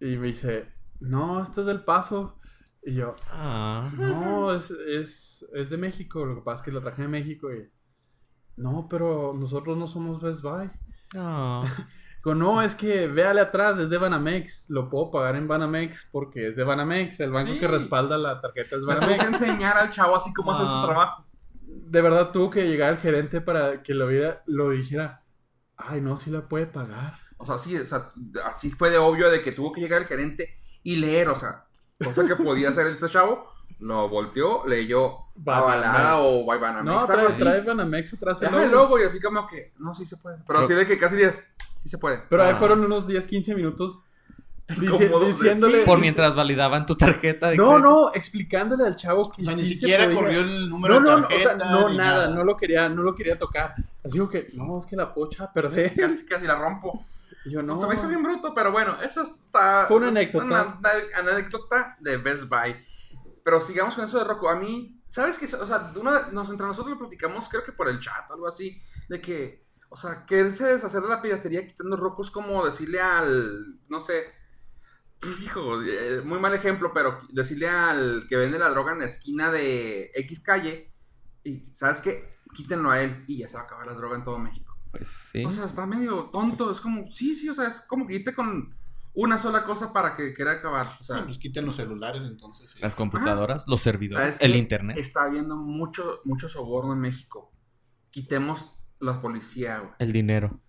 [0.01, 2.39] y me dice, no, esto es del paso.
[2.83, 3.91] Y yo, ah.
[3.99, 7.69] no, es, es, de México, lo que pasa es que la traje de México y,
[8.57, 10.71] no, pero nosotros no somos Best Buy.
[11.15, 11.65] Ah.
[12.25, 16.57] no, es que véale atrás, es de Banamex, lo puedo pagar en Banamex porque es
[16.57, 19.19] de Banamex, el banco que respalda la tarjeta es Banamex.
[19.19, 20.83] Tengo que enseñar al chavo así como hace su ah.
[20.87, 21.30] trabajo.
[21.91, 25.25] De verdad tuvo que llegar el gerente para que lo viera, lo dijera,
[25.77, 27.19] ay, no, sí la puede pagar.
[27.37, 28.13] O sea, sí, o sea,
[28.45, 30.49] así fue de obvio de que tuvo que llegar el gerente
[30.83, 31.67] y leer, o sea,
[31.99, 33.51] cosa que podía hacer ese chavo,
[33.81, 36.85] lo volteó, leyó avalada o Banamex.
[36.85, 38.63] No, trae, trae Banamex atrás el logo.
[38.63, 40.39] el logo y así como que, no, sí se puede.
[40.47, 41.43] Pero, así de que casi 10,
[41.83, 42.23] sí se puede.
[42.29, 42.57] Pero ahí ah.
[42.57, 44.05] fueron unos 10, 15 minutos
[44.79, 45.85] diciéndole.
[45.85, 47.51] Por mientras validaban tu tarjeta.
[47.51, 49.43] De no, no, explicándole al chavo que.
[49.43, 51.55] O sea, ni siquiera corrió el número no, de tarjeta.
[51.57, 53.75] No, no, no, nada, no lo quería, no lo quería tocar.
[54.05, 55.95] Así digo que, no, es que la pocha perder.
[55.95, 57.05] Casi, casi la rompo.
[57.47, 57.79] yo no.
[57.79, 59.87] Se me hizo bien bruto, pero bueno, eso está.
[59.87, 60.45] Fue una anécdota.
[60.45, 60.81] Una,
[61.17, 62.77] anécdota de Best Buy.
[63.43, 64.49] Pero sigamos con eso de Roku.
[64.49, 65.47] A mí, ¿sabes qué?
[65.57, 68.81] O sea, una, nos, entre nosotros lo platicamos, creo que por el chat, algo así,
[69.09, 73.81] de que, o sea, quererse deshacer de la piratería quitando Roku es como decirle al,
[73.89, 74.25] no sé,
[75.43, 79.51] hijo, eh, muy mal ejemplo, pero decirle al que vende la droga en la esquina
[79.51, 80.93] de X calle,
[81.45, 82.39] y ¿sabes qué?
[82.55, 84.77] Quítenlo a él y ya se va a acabar la droga en todo México.
[84.91, 85.45] Pues sí.
[85.45, 88.35] O sea, está medio tonto, es como, sí, sí, o sea, es como que quite
[88.35, 88.75] con
[89.15, 90.89] una sola cosa para que quiera acabar.
[91.01, 92.75] O sea, pues quiten los celulares entonces.
[92.81, 94.99] Las computadoras, los servidores, el internet.
[94.99, 97.53] Está habiendo mucho, mucho soborno en México.
[98.11, 99.93] Quitemos la policía, güey.
[99.99, 100.61] El dinero.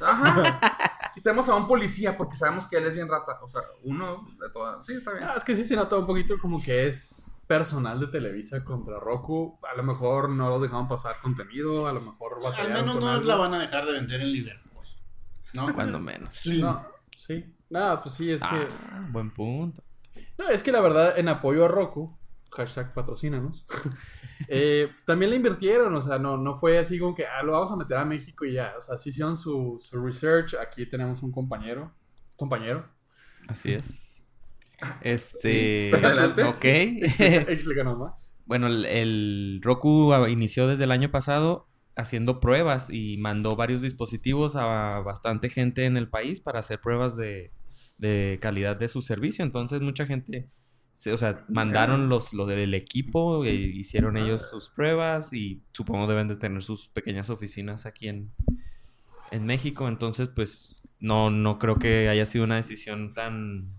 [0.00, 1.00] Ajá.
[1.14, 3.38] quitemos a un policía porque sabemos que él es bien rata.
[3.42, 4.84] O sea, uno de todas.
[4.84, 5.24] Sí, está bien.
[5.24, 8.98] Ah, es que sí se nota un poquito como que es personal de Televisa contra
[8.98, 9.58] Roku.
[9.70, 13.36] A lo mejor no los dejaban pasar contenido, a lo mejor Al menos no la
[13.36, 14.84] van a dejar de vender en Liverpool.
[15.52, 15.72] ¿No?
[15.72, 16.34] Cuando menos.
[16.34, 16.60] Sí.
[16.60, 16.84] No,
[17.16, 17.54] sí.
[17.70, 18.68] Nada, pues sí, es que.
[18.90, 19.82] Ah, buen punto.
[20.36, 22.16] No, es que la verdad, en apoyo a Roku,
[22.56, 23.66] hashtag patrocínanos,
[24.48, 27.72] eh, también le invirtieron, o sea, no, no fue así como que, ah, lo vamos
[27.72, 31.22] a meter a México y ya, o sea, sí hicieron su, su research, aquí tenemos
[31.22, 31.92] un compañero,
[32.36, 32.88] compañero.
[33.48, 34.24] Así es.
[35.00, 35.92] Este.
[35.94, 36.42] Adelante.
[36.44, 36.64] Ok.
[36.64, 38.36] Explícanos más.
[38.46, 44.56] Bueno, el, el Roku inició desde el año pasado haciendo pruebas y mandó varios dispositivos
[44.56, 47.52] a bastante gente en el país para hacer pruebas de,
[47.98, 49.44] de calidad de su servicio.
[49.44, 50.48] Entonces, mucha gente,
[51.12, 56.28] o sea, mandaron los, lo del equipo, e hicieron ellos sus pruebas y supongo deben
[56.28, 58.30] de tener sus pequeñas oficinas aquí en,
[59.30, 59.88] en México.
[59.88, 63.70] Entonces, pues, no, no creo que haya sido una decisión tan,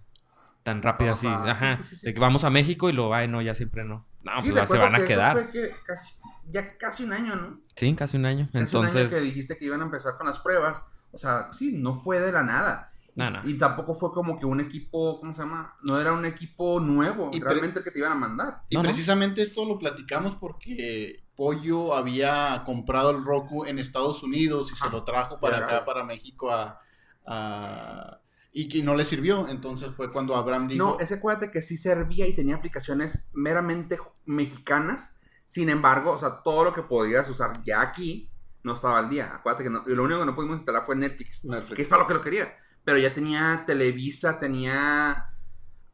[0.63, 1.27] tan rápida así.
[1.27, 1.77] Ajá, sí, Ajá.
[1.77, 2.05] sí, sí, sí.
[2.07, 4.05] De que vamos a México y lo, ay, no, ya siempre no.
[4.23, 5.33] No, pues se van a que eso quedar.
[5.33, 6.11] fue que casi,
[6.49, 7.59] ya casi un año, ¿no?
[7.75, 8.47] Sí, casi un año.
[8.47, 10.83] Casi Entonces, un año que dijiste que iban a empezar con las pruebas.
[11.11, 12.91] O sea, sí, no fue de la nada.
[13.15, 13.39] No, no.
[13.49, 15.75] Y tampoco fue como que un equipo, ¿cómo se llama?
[15.83, 18.61] No era un equipo nuevo, Y realmente el que te iban a mandar.
[18.69, 18.89] Y No, no.
[18.89, 24.85] precisamente esto lo platicamos porque Pollo había comprado el Roku en Estados Unidos y se
[24.87, 26.79] Ah, lo trajo sí, para acá, para México, a,
[27.25, 28.19] a-
[28.51, 29.47] y que no le sirvió.
[29.49, 33.97] Entonces fue cuando Abraham dijo, No, ese acuérdate que sí servía y tenía aplicaciones meramente
[34.25, 35.15] mexicanas.
[35.45, 38.29] Sin embargo, o sea, todo lo que podías usar ya aquí
[38.63, 39.35] no estaba al día.
[39.35, 41.45] Acuérdate que no- lo único que no pudimos instalar fue Netflix.
[41.45, 41.75] Netflix.
[41.75, 42.47] Que es para lo que lo quería.
[42.85, 45.25] Pero ya tenía Televisa, tenía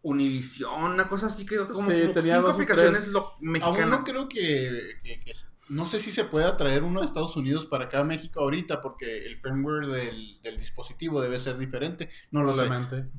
[0.04, 3.14] Univision, una cosa así que como, Sí, como tenía cinco aplicaciones tres.
[3.14, 3.88] lo- aún mexicanas.
[4.00, 5.32] no creo que, que- que-
[5.70, 8.82] no sé si se pueda traer uno de Estados Unidos para acá a México ahorita
[8.82, 12.10] porque el firmware del, del dispositivo debe ser diferente.
[12.32, 12.64] No lo sé.
[12.64, 13.10] Probablemente.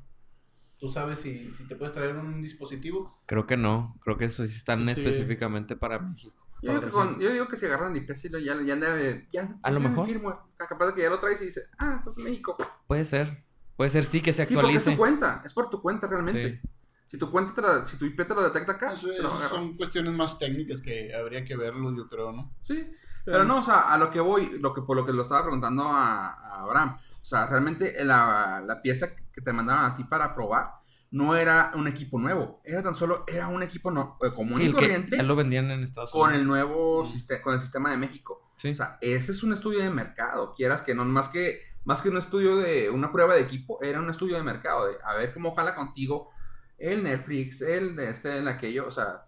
[0.78, 3.22] ¿Tú sabes si, si te puedes traer un dispositivo?
[3.26, 3.96] Creo que no.
[4.02, 5.00] Creo que eso sí están Sí, sí.
[5.02, 6.34] específicamente para México.
[6.60, 8.72] Yo digo, que con- yo digo que si agarran el IP, sí lo- ya, ya,
[8.74, 10.06] anda de- ya, A lo ya mejor.
[10.06, 10.36] firmware.
[10.56, 12.56] Capaz de que ya lo traes y dice, ah, estás en México.
[12.88, 13.44] Puede ser.
[13.76, 14.90] Puede ser sí que se Sí, porque es actualice.
[14.92, 16.60] tu cuenta, es por tu cuenta realmente.
[16.62, 16.68] Sí.
[17.08, 19.30] Si tu cuenta, te la- si tu IP te lo detecta acá, Eso- te lo
[19.48, 22.54] son cuestiones más técnicas que habría que verlo, yo creo, ¿no?
[22.60, 22.86] Sí,
[23.24, 25.42] pero no, o sea, a lo que voy, lo que, por lo que lo estaba
[25.42, 30.04] preguntando a, a Abraham, o sea, realmente la, la pieza que te mandaban a ti
[30.04, 30.70] para probar
[31.10, 34.64] no era un equipo nuevo, era tan solo, era un equipo no, eh, común Sí,
[34.68, 36.48] y corriente ya lo vendían en Estados con el Unidos.
[36.68, 38.50] nuevo sistema, con el sistema de México.
[38.56, 38.70] Sí.
[38.70, 42.08] O sea, ese es un estudio de mercado, quieras que no, más que, más que
[42.08, 45.32] un estudio de una prueba de equipo, era un estudio de mercado, de a ver
[45.34, 46.30] cómo jala contigo
[46.78, 49.26] el Netflix, el de este, el aquello, o sea,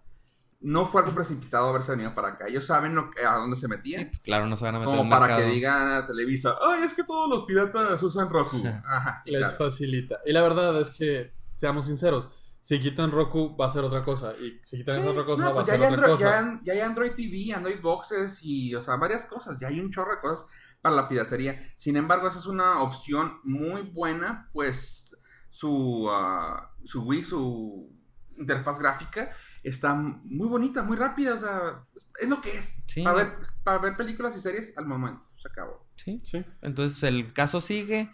[0.61, 2.47] no fue algo precipitado haberse venido para acá.
[2.47, 4.09] Ellos saben lo que- a dónde se metían.
[4.11, 5.47] Sí, claro, no se van a meter como en para mercado.
[5.47, 8.57] que digan a Televisa, ay, es que todos los piratas usan Roku.
[8.85, 9.57] Ajá, sí, Les claro.
[9.57, 10.19] facilita.
[10.25, 12.29] Y la verdad es que, seamos sinceros,
[12.61, 14.31] si quitan Roku va a ser otra cosa.
[14.41, 16.25] Y si quitan esa otra cosa No, va a pues ya ser hay, otra Android,
[16.25, 16.41] cosa.
[16.41, 19.59] ya, ya hay Android TV, Android Boxes y, o sea, varias cosas.
[19.59, 20.47] Ya hay un chorro de cosas
[20.85, 21.59] para la piratería.
[21.77, 25.09] Sin embargo, esa es una opción muy buena, pues
[25.49, 27.91] su, ah, su Wii, su
[28.37, 29.31] interfaz gráfica
[29.63, 31.83] está muy bonita, muy rápida, o sea,
[32.21, 32.83] es lo que es.
[32.85, 33.01] Sí.
[33.01, 35.87] Para, ver, para ver películas y series al momento, se acabó.
[35.95, 36.21] Sí.
[36.23, 36.45] Sí.
[36.61, 38.11] Entonces el caso sigue.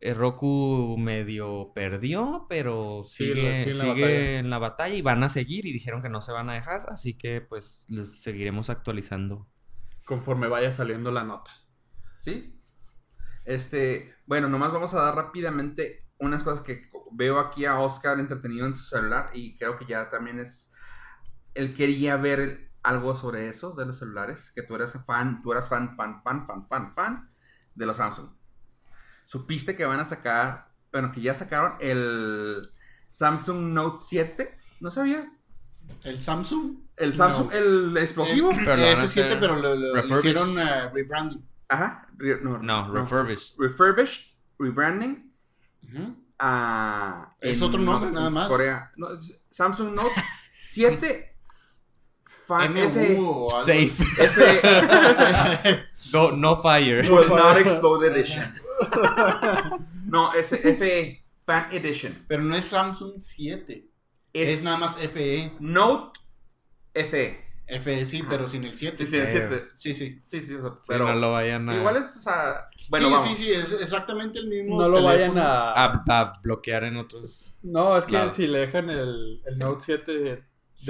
[0.00, 4.38] Eh, Roku medio perdió, pero Sí, sigue, sigue en la sigue batalla.
[4.40, 6.86] en la batalla y van a seguir y dijeron que no se van a dejar,
[6.90, 9.46] así que pues les seguiremos actualizando.
[10.06, 11.52] Conforme vaya saliendo la nota.
[12.20, 12.56] ¿Sí?
[13.44, 18.66] Este, bueno, nomás vamos a dar rápidamente unas cosas que veo aquí a Oscar entretenido
[18.66, 20.70] en su celular y creo que ya también es,
[21.54, 25.68] él quería ver algo sobre eso de los celulares, que tú eras fan, tú eras
[25.68, 27.30] fan, fan, fan, fan, fan, fan
[27.74, 28.30] de los Samsung.
[29.26, 32.70] Supiste que van a sacar, bueno, que ya sacaron el
[33.08, 35.44] Samsung Note 7, ¿no sabías?
[36.04, 36.76] ¿El Samsung?
[36.96, 38.52] El Samsung, el explosivo.
[38.52, 41.49] Eh, Pero ese 7, hacer pero lo, hicieron eh, rebranding.
[41.70, 43.54] Ajá, re- no, No, refurbished.
[43.58, 45.30] refurbished, rebranding.
[45.84, 46.16] Ujú.
[46.38, 48.48] a- Es otro nombre, nada más.
[48.48, 48.90] Corea.
[48.96, 49.08] No,
[49.50, 50.14] Samsung Note
[50.64, 51.36] 7
[52.26, 54.04] fa- MU F, o algo Safe.
[54.18, 57.02] F No, no fire.
[57.10, 58.44] will not explode edition.
[60.06, 62.24] No, es FE Fan Edition.
[62.26, 63.86] Pero no es Samsung 7.
[64.32, 65.52] Es, Es, nada más FE.
[65.60, 66.18] Note
[66.94, 67.44] FE.
[67.78, 68.96] FE sí, pero sin el 7.
[68.96, 69.62] Sí, sí, el Eh, 7.
[69.76, 70.20] Sí, sí.
[70.24, 73.06] Sí, sí, o sea, Sí, pero no lo vayan a, igual es, o sea, bueno,
[73.08, 73.28] sí, vamos.
[73.28, 74.80] sí, sí, es exactamente el mismo.
[74.80, 75.72] No lo vayan a...
[75.72, 77.58] a- a bloquear en otros.
[77.62, 80.44] No, es que si le dejan el, el Note 7 de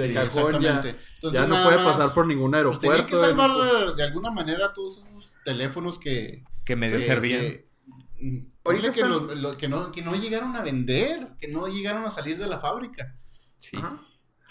[0.07, 0.95] Sí, cajón ya, exactamente.
[1.15, 2.89] Entonces, ya no puede más, pasar por ningún pues, aeropuerto.
[2.91, 6.43] tenía que salvar de alguna manera todos esos teléfonos que.
[6.63, 7.41] Que medio que- servían.
[7.41, 7.67] que-
[8.21, 11.67] mm, ponle que, están- lo- lo- que, no, que no llegaron a vender, que no
[11.67, 13.17] llegaron a salir de la fábrica.
[13.57, 13.75] Sí.
[13.77, 13.97] Ajá.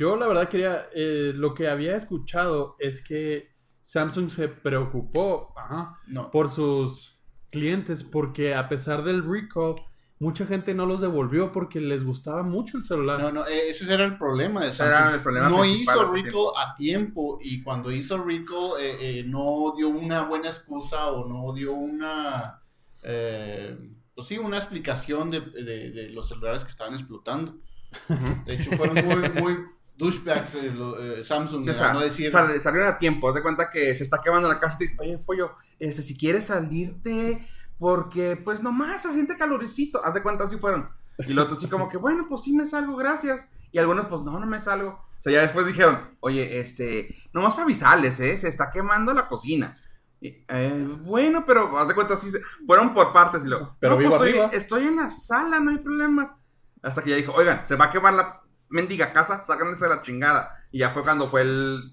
[0.00, 3.50] Yo la verdad quería, eh, lo que había escuchado es que
[3.82, 6.30] Samsung se preocupó ajá, No.
[6.30, 9.74] por sus clientes porque a pesar del recall,
[10.18, 13.20] mucha gente no los devolvió porque les gustaba mucho el celular.
[13.20, 15.14] No, no, eh, ese era el problema de era Samsung.
[15.16, 16.58] el problema no hizo recall tiempo.
[16.58, 21.52] a tiempo y cuando hizo recall eh, eh, no dio una buena excusa o no
[21.52, 22.62] dio una,
[23.02, 23.76] eh,
[24.14, 27.58] pues sí, una explicación de, de- de los celulares que estaban explotando.
[28.46, 29.56] De hecho, fueron muy, muy
[30.00, 32.30] douchebags eh, eh, Samsung, o sea, no decir...
[32.32, 34.96] salieron a tiempo, haz de cuenta que se está quemando la casa y te dice,
[35.00, 37.46] oye, pollo, este, si quieres salirte,
[37.78, 40.88] porque pues nomás se siente caloricito, haz de cuenta así fueron.
[41.26, 43.46] Y los otros sí como que, bueno, pues sí me salgo, gracias.
[43.72, 44.90] Y algunos, pues no, no me salgo.
[44.90, 48.36] O sea, ya después dijeron, oye, este, nomás para avisarles, ¿eh?
[48.38, 49.78] Se está quemando la cocina.
[50.22, 52.30] Eh, bueno, pero haz de cuenta, sí,
[52.66, 53.76] fueron por partes y luego.
[53.80, 56.38] Pero no, pues, estoy, estoy, en la sala, no hay problema.
[56.82, 58.39] Hasta que ya dijo, oigan, se va a quemar la
[58.70, 60.64] mendiga casa, sáquense la chingada.
[60.72, 61.92] Y ya fue cuando fue el.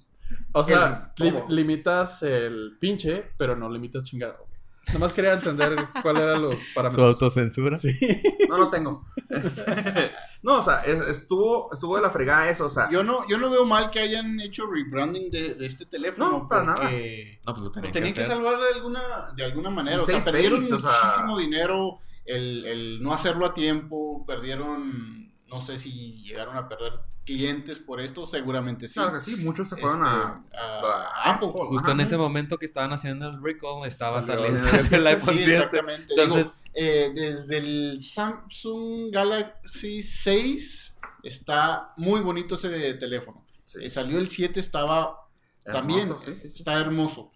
[0.54, 1.14] O sea,
[1.50, 4.38] limitas el pinche, pero no limitas chingada.
[4.94, 7.18] Nomás quería entender cuáles eran los parámetros.
[7.18, 7.76] ¿Su autocensura?
[7.76, 7.94] Sí.
[8.48, 9.06] No, no tengo.
[9.30, 9.64] Este,
[10.44, 12.90] no, o sea, estuvo, estuvo de la fregada eso, o sea.
[12.90, 16.32] Yo no, yo no veo mal que hayan hecho rebranding de, de este teléfono.
[16.32, 16.84] No, para nada.
[16.84, 20.02] No, pues lo tenían, que, salvar de alguna, de alguna manera.
[20.02, 26.24] O sea, perdieron muchísimo dinero el, el no hacerlo a tiempo, perdieron, no sé si
[26.24, 26.94] llegaron a perder
[27.26, 28.96] clientes por esto, seguramente sí.
[28.96, 30.88] Claro que sí, muchos se fueron a, este,
[31.26, 31.50] Apple.
[31.54, 34.60] Justo en ese momento que estaban haciendo el recall, estaba saliendo
[34.92, 36.14] el iPhone sí, Exactamente.
[36.14, 43.46] Entonces, eh, desde el Samsung Galaxy 6 está muy bonito ese teléfono.
[43.82, 45.28] Eh, salió el 7, estaba
[45.66, 47.34] también, está hermoso.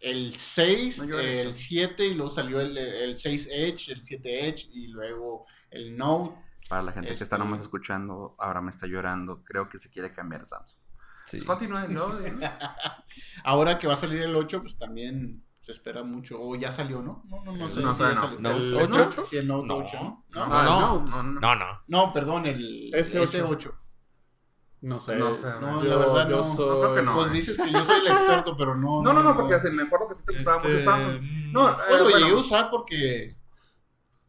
[0.00, 4.88] El 6, el 7 y luego salió el, el 6 Edge, el 7 Edge y
[4.88, 6.34] luego el Note
[6.72, 9.44] para la gente que está nomás este escuchando, ahora me está llorando.
[9.44, 10.80] Creo que se quiere cambiar Samsung.
[11.26, 11.36] Sí.
[11.36, 12.10] Pues continúen, ¿no?
[13.44, 16.40] ahora que va a salir el 8, pues también se espera mucho.
[16.40, 17.24] O ya salió, ¿no?
[17.26, 17.80] No, no, no sé.
[17.82, 18.38] No, si ya salió.
[18.38, 19.24] ¿El 8?
[19.28, 19.76] Sí, el Note no.
[19.76, 20.24] 8, ¿no?
[20.30, 21.40] No, no, no.
[21.40, 21.66] No, no.
[21.88, 23.74] no perdón, el S8.
[24.80, 25.16] No sé.
[25.16, 26.42] No, sé, no la verdad yo no.
[26.42, 26.68] Soy...
[26.70, 27.14] no creo que no.
[27.16, 27.34] Pues eh.
[27.34, 29.02] dices que yo soy el experto, pero no.
[29.04, 31.20] No, no, no, porque me acuerdo que a ti te gustaba mucho este, Samsung.
[31.20, 31.52] Mm.
[31.52, 33.41] No, pues lo llegué a usar porque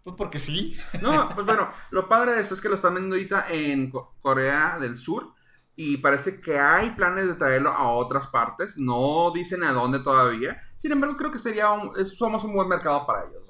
[0.04, 0.78] pues porque sí.
[1.02, 4.78] No, pues bueno, lo padre de esto es que lo están vendiendo ahorita en Corea
[4.80, 5.34] del Sur.
[5.76, 8.78] Y parece que hay planes de traerlo a otras partes.
[8.78, 10.62] No dicen a dónde todavía.
[10.76, 13.50] Sin embargo, creo que sería un, somos un buen mercado para ellos.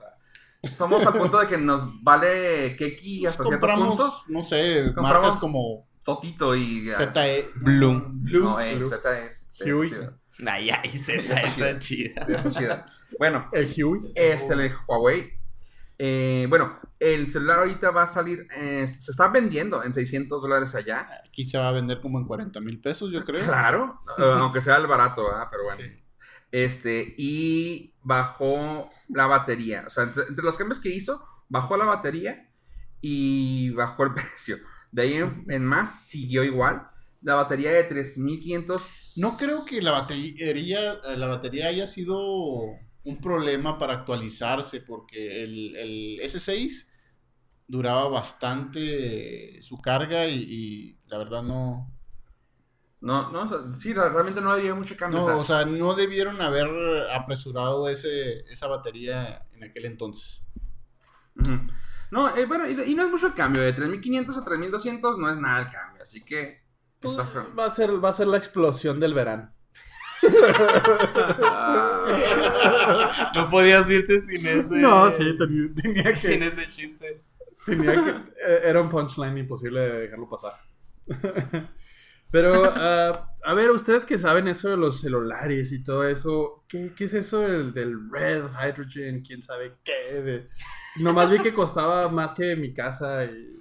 [0.78, 4.14] somos al punto de que nos vale keki hasta cierto punto.
[4.28, 7.50] No sé, marcas como Totito y ZE.
[7.56, 8.24] Bloom.
[8.24, 8.44] Bloom.
[8.44, 9.74] No, eh, ZE.
[9.74, 9.92] Huey.
[10.46, 12.22] Ay, ay, ZE está chida.
[12.22, 12.86] Está chida.
[13.20, 14.14] Bueno, el Huey.
[14.16, 15.43] Este, el Huawei
[16.06, 20.76] eh, bueno, el celular ahorita va a salir, eh, se está vendiendo en 600 dólares
[20.76, 21.08] allá.
[21.26, 23.42] Aquí se va a vender como en 40 mil pesos, yo creo.
[23.46, 25.82] Claro, eh, aunque sea el barato, pero bueno.
[26.52, 29.86] Este, y bajó la batería.
[29.88, 32.50] O sea, entre, los cambios que hizo, bajó la batería
[33.00, 34.58] y bajó el precio.
[34.92, 36.86] De ahí en, más siguió igual.
[37.22, 39.14] La batería de 3500.
[39.16, 46.20] No creo que la batería, la batería haya sido un problema para actualizarse porque el,
[46.22, 46.88] S6
[47.68, 51.90] duraba bastante su carga y, la verdad no...
[53.02, 55.20] No, no, sí, realmente no había mucho cambio.
[55.20, 56.68] No, o sea, no debieron haber
[57.12, 60.42] apresurado ese, esa batería en aquel entonces.
[62.12, 65.38] No, eh, bueno, y, no es mucho el cambio, de 3500 a 3200 no es
[65.38, 66.64] nada el cambio, así que...
[67.02, 69.54] Pues, va, a ser, va a ser la explosión del verano.
[73.36, 74.76] no podías irte sin ese.
[74.76, 76.16] No, sí, tenía, que.
[76.16, 77.24] Sin ese chiste.
[77.66, 78.10] Tenía que.
[78.10, 80.54] Eh, era un punchline imposible de dejarlo pasar.
[82.32, 86.92] Pero, ah, a ver, ustedes que saben eso de los celulares y todo eso, ¿qué,
[86.98, 89.22] es eso del, del, red hydrogen?
[89.22, 90.48] ¿Quién sabe qué?
[90.96, 93.52] Nomás vi que costaba más que mi casa y,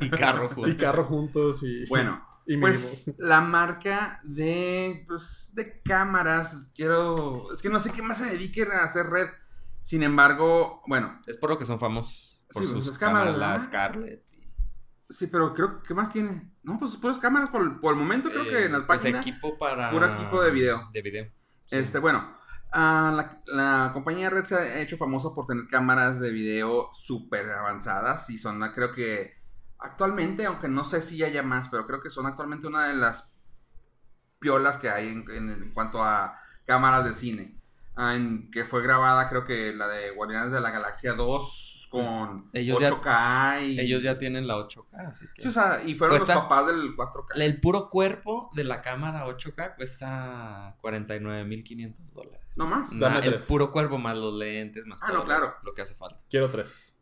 [0.00, 0.70] y carro juntos.
[0.72, 1.88] Y carro juntos y...
[1.88, 2.24] Bueno,
[2.56, 8.30] pues la marca de, pues, de cámaras, quiero, es que no sé qué más se
[8.30, 9.28] dediquen a hacer red.
[9.82, 11.20] Sin embargo, bueno.
[11.26, 12.42] Es por lo que son famosos.
[12.52, 13.36] Por sus pues, cámaras.
[13.36, 14.24] La Scarlett.
[15.10, 16.52] Sí, pero creo que más tiene.
[16.62, 19.90] No, pues puras cámaras por, el momento, creo que en las pues equipo para.
[19.90, 20.90] Puro equipo de video.
[20.92, 21.32] De video.
[21.70, 22.36] Este, bueno.
[22.70, 27.48] Ah, la, la, compañía Red se ha hecho famosa por tener cámaras de video súper
[27.48, 29.32] avanzadas y son, creo que,
[29.78, 33.30] actualmente, aunque no sé si haya más, pero creo que son actualmente una de las
[34.38, 37.54] piolas que hay en, cuanto a cámaras de cine.
[37.96, 42.50] Ah, en, que fue grabada, creo que la de Guardianes de la Galaxia 2 con
[42.52, 43.02] ellos 8K.
[43.02, 45.12] Ya, Ellos ya tienen la 8K.
[45.36, 47.36] Sí, o sea, y fueron los papás del 4K.
[47.36, 52.40] El puro cuerpo de la cámara 8K cuesta 49.500 dólares.
[52.56, 52.90] No más.
[53.22, 55.54] el puro cuerpo más los lentes, más ah, no, claro.
[55.62, 56.20] lo que hace falta.
[56.28, 56.97] Quiero tres.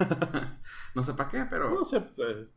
[0.94, 1.70] no sé para qué, pero.
[1.70, 2.00] No sé.
[2.00, 2.52] Pues,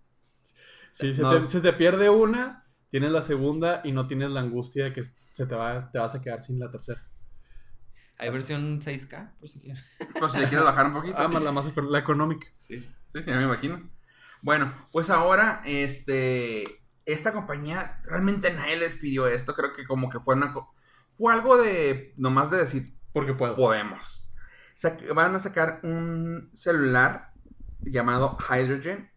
[0.94, 5.02] si se, te, pierde una, tienes la segunda y no tienes la angustia de que
[5.02, 7.08] se te, va, te vas a quedar sin la tercera.
[8.18, 9.84] Hay versión 6K, por si quieres.
[10.20, 11.18] Por si le quieres bajar un poquito.
[11.18, 12.48] Ah, más la más la económica.
[12.56, 12.80] Sí.
[13.08, 13.92] Sí, sí, me imagino.
[14.42, 16.64] Bueno, pues ahora, este,
[17.06, 20.54] esta compañía, realmente nadie les pidió esto, creo que como que fue una,
[21.14, 23.56] fue algo de, nomás de decir, porque puedo.
[23.56, 24.30] podemos.
[25.16, 27.33] van a sacar un celular
[27.86, 29.12] llamado Hydrogen,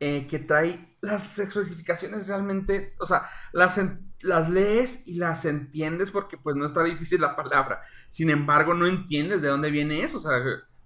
[0.00, 3.80] eh, que trae las especificaciones realmente, o sea, las,
[4.22, 7.82] las lees y las entiendes porque pues no está difícil la palabra.
[8.08, 10.18] Sin embargo, no entiendes de dónde viene eso.
[10.18, 10.32] O sea,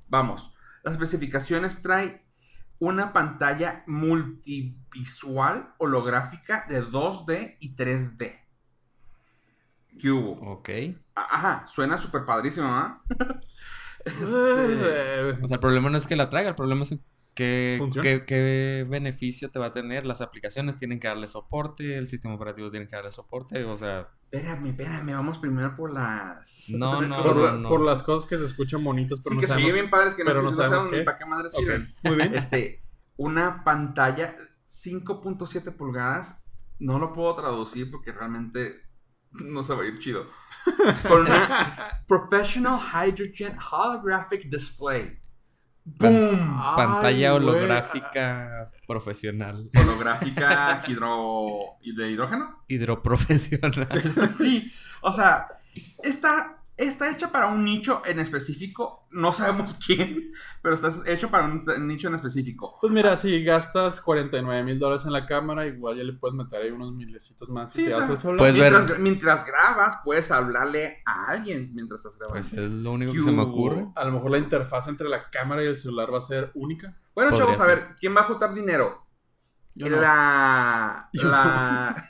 [0.09, 0.53] vamos,
[0.83, 2.27] las especificaciones trae
[2.79, 8.41] una pantalla multivisual holográfica de 2D y 3D.
[9.99, 10.33] ¿Qué hubo?
[10.53, 10.69] Ok.
[11.15, 13.03] Ajá, suena súper padrísimo, ¿ah?
[14.07, 15.43] este...
[15.43, 16.97] O sea, el problema no es que la traiga, el problema es
[17.37, 20.07] ¿Qué, ¿qué, beneficio te va a tener?
[20.07, 24.09] Las aplicaciones tienen que darle soporte, el sistema operativo tiene que darle soporte, o sea...
[24.31, 26.71] Espérame, espérame, vamos primero por las...
[26.71, 29.49] No, no, por, no, por las cosas que se escuchan bonitas, pero sí, no que
[29.49, 29.73] sabemos...
[29.75, 31.95] bien padres que pero no, no sabemos, ni para qué madre sirven.
[32.05, 32.35] Muy bien.
[32.35, 32.83] Este,
[33.19, 34.35] una pantalla
[34.67, 36.43] 5.7 pulgadas,
[36.79, 38.86] no lo puedo traducir porque realmente
[39.45, 40.27] no se va a ir chido.
[41.09, 41.77] Con una
[42.09, 45.19] Professional Hydrogen Holographic Display.
[45.85, 46.59] ¡Boom!
[46.77, 49.71] Pantalla holográfica profesional.
[49.81, 51.79] Holográfica hidro...
[51.81, 52.65] de hidrógeno.
[52.67, 53.89] Hidroprofesional.
[54.37, 55.47] sí, o sea,
[56.03, 59.07] está está hecha para un nicho en específico.
[59.11, 62.79] No sabemos quién, pero está hecho para un nicho en específico.
[62.81, 66.63] Pues mira, si gastas 49 mil dólares en la cámara, igual ya le puedes meter
[66.63, 67.73] ahí unos milecitos más.
[67.73, 72.41] Sí, mientras, mientras, grabas, puedes hablarle a alguien mientras estás grabando.
[72.41, 73.87] Pues es lo único que se me ocurre.
[73.95, 76.97] A lo mejor la interfaz entre la cámara y el celular va a ser única.
[77.15, 79.07] Bueno, chavos, a ver, ¿quién va a juntar dinero?
[79.75, 81.09] La.
[81.13, 82.07] La.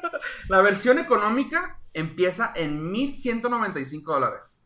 [0.48, 4.64] la versión económica empieza en 1195 dólares.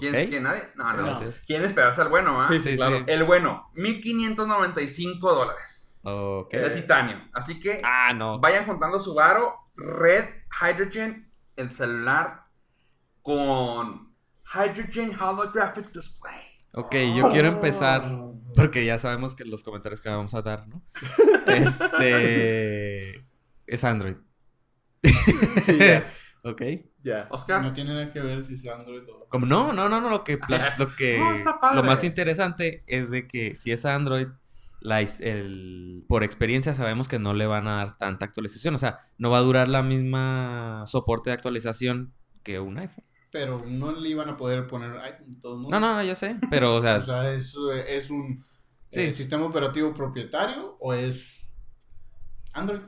[0.00, 0.62] ¿Quién es que nadie?
[0.76, 1.20] No, no.
[1.46, 2.42] ¿Quién esperarse al bueno?
[2.48, 3.04] Sí, sí, claro.
[3.06, 5.94] El bueno, 1595 dólares.
[6.02, 6.52] Ok.
[6.52, 7.20] De titanio.
[7.34, 8.38] Así que ah, no.
[8.38, 9.54] vayan juntando su varo.
[9.76, 10.24] Red
[10.60, 12.46] Hydrogen, el celular
[13.22, 14.14] con
[14.54, 16.48] Hydrogen Holographic Display.
[16.72, 18.02] Ok, yo quiero empezar
[18.54, 20.82] porque ya sabemos que los comentarios que vamos a dar, ¿no?
[21.46, 23.20] Este
[23.66, 24.16] es Android.
[25.02, 25.78] Sí,
[26.44, 26.62] Ok.
[27.02, 27.26] Ya.
[27.30, 27.62] Oscar.
[27.62, 29.26] No tiene nada que ver si es Android o.
[29.28, 30.10] Como no, no, no, no.
[30.10, 30.38] Lo que,
[30.78, 31.20] lo, que
[31.74, 34.28] lo más interesante es de que si es Android,
[34.80, 38.74] la, el, por experiencia sabemos que no le van a dar tanta actualización.
[38.74, 42.12] O sea, no va a durar la misma soporte de actualización
[42.42, 43.04] que un iPhone.
[43.30, 45.78] Pero no le iban a poder poner iPhone todo el mundo.
[45.78, 46.36] No, no, yo sé.
[46.50, 46.96] Pero, o sea.
[46.98, 47.54] o sea, es,
[47.86, 48.44] es un
[48.92, 51.52] eh, sistema operativo propietario o es
[52.52, 52.80] Android.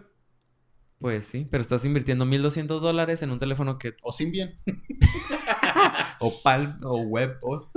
[1.01, 3.97] Pues sí, pero estás invirtiendo 1200 dólares en un teléfono que.
[4.03, 4.61] O sin bien.
[6.21, 7.71] o Palm o WebOS.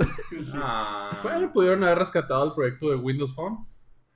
[0.52, 1.20] Ah.
[1.22, 3.66] Bueno, pudieron haber rescatado el proyecto de Windows Phone.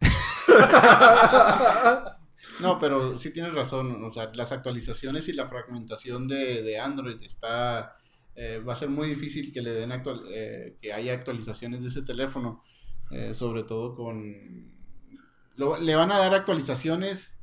[2.61, 4.05] no, pero sí tienes razón.
[4.05, 7.97] O sea, las actualizaciones y la fragmentación de, Android está.
[8.35, 11.89] Eh, va a ser muy difícil que le den actual, eh, que haya actualizaciones de
[11.89, 12.63] ese teléfono.
[13.11, 14.23] Eh, sobre todo con.
[15.57, 17.38] le van a dar actualizaciones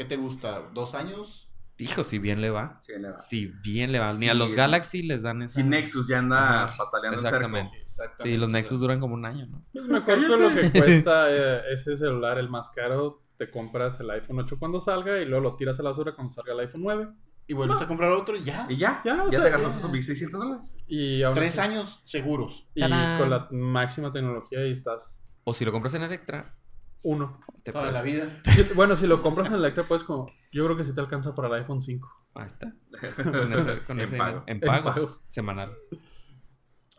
[0.00, 0.62] ¿Qué te gusta?
[0.72, 1.52] ¿Dos años?
[1.76, 2.80] Hijo, si bien le va.
[2.80, 3.18] Si bien le va.
[3.18, 4.14] Si bien le va.
[4.14, 5.60] Ni a los Galaxy les dan esa.
[5.60, 7.84] Si Nexus ya anda pataleando Exactamente.
[8.16, 9.62] Sí, los Nexus duran como un año, ¿no?
[9.74, 13.24] Es mejor que lo que cuesta eh, ese celular, el más caro.
[13.36, 16.32] Te compras el iPhone 8 cuando salga y luego lo tiras a la basura cuando
[16.32, 17.08] salga el iPhone 9.
[17.48, 18.64] Y vuelves a comprar otro y ya.
[18.70, 20.76] Y ya, ya, ya te gastaste tus 1600 dólares.
[20.88, 22.66] Y Tres años seguros.
[22.74, 25.28] Y con la máxima tecnología y estás.
[25.44, 26.56] O si lo compras en Electra,
[27.02, 27.40] uno.
[27.64, 28.28] Toda la vida.
[28.74, 30.26] bueno, si lo compras en Electra, pues como.
[30.52, 32.26] Yo creo que sí te alcanza para el iPhone 5.
[32.34, 32.72] Ahí está.
[33.86, 35.76] Con ese, en, pagos, semanales.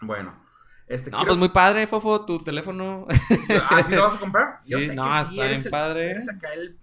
[0.02, 0.45] Bueno.
[0.88, 3.08] Este, no, pues muy padre, Fofo, tu teléfono.
[3.70, 4.58] ¿Ah, sí lo vas a comprar?
[4.62, 6.12] Sí, no, está bien padre.
[6.12, 6.78] Eres acá el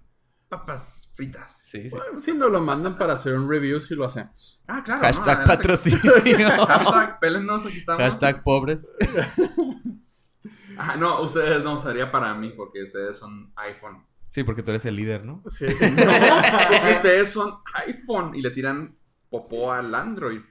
[0.47, 1.61] papas fritas.
[1.63, 1.97] Sí, sí.
[2.17, 4.59] si nos lo mandan para hacer un review, si lo hacemos.
[4.67, 5.01] Ah, claro.
[5.01, 6.13] Hashtag patrocinio.
[6.67, 8.01] Hashtag pélenos, aquí estamos.
[8.01, 8.83] Hashtag pobres.
[10.77, 14.05] Ah, no, ustedes no sería para mí porque ustedes son iPhone.
[14.27, 15.41] Sí, porque tú eres el líder, ¿no?
[15.49, 15.65] Sí.
[15.81, 16.05] no,
[16.71, 18.97] porque ustedes son iPhone y le tiran
[19.29, 20.41] popó al Android.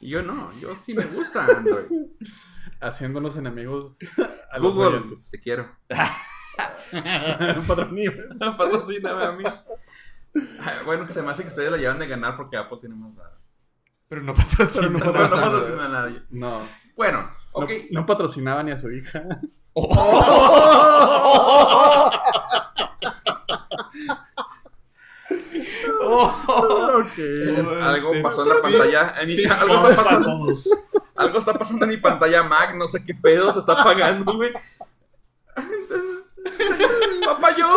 [0.00, 1.86] Y yo no, yo sí me gusta Android.
[2.80, 3.96] Haciéndonos enemigos
[4.50, 5.76] a los Google, te quiero.
[8.56, 9.24] Patrocíname.
[9.24, 9.44] a mí.
[10.84, 13.38] Bueno, se me hace que ustedes la llevan de ganar porque Apple tiene más raro.
[14.08, 16.22] Pero no patrocina, no patrocina, a nadie.
[16.30, 16.62] No.
[16.98, 17.70] Bueno, ok.
[17.92, 19.22] No, no patrocinaba ni a su hija.
[27.82, 29.14] algo pasó en la pantalla.
[29.60, 30.54] algo, está pasando,
[31.14, 32.74] algo está pasando en mi pantalla Mac.
[32.74, 34.52] No sé qué pedo se está apagando, güey.
[37.24, 37.68] Papá Dios.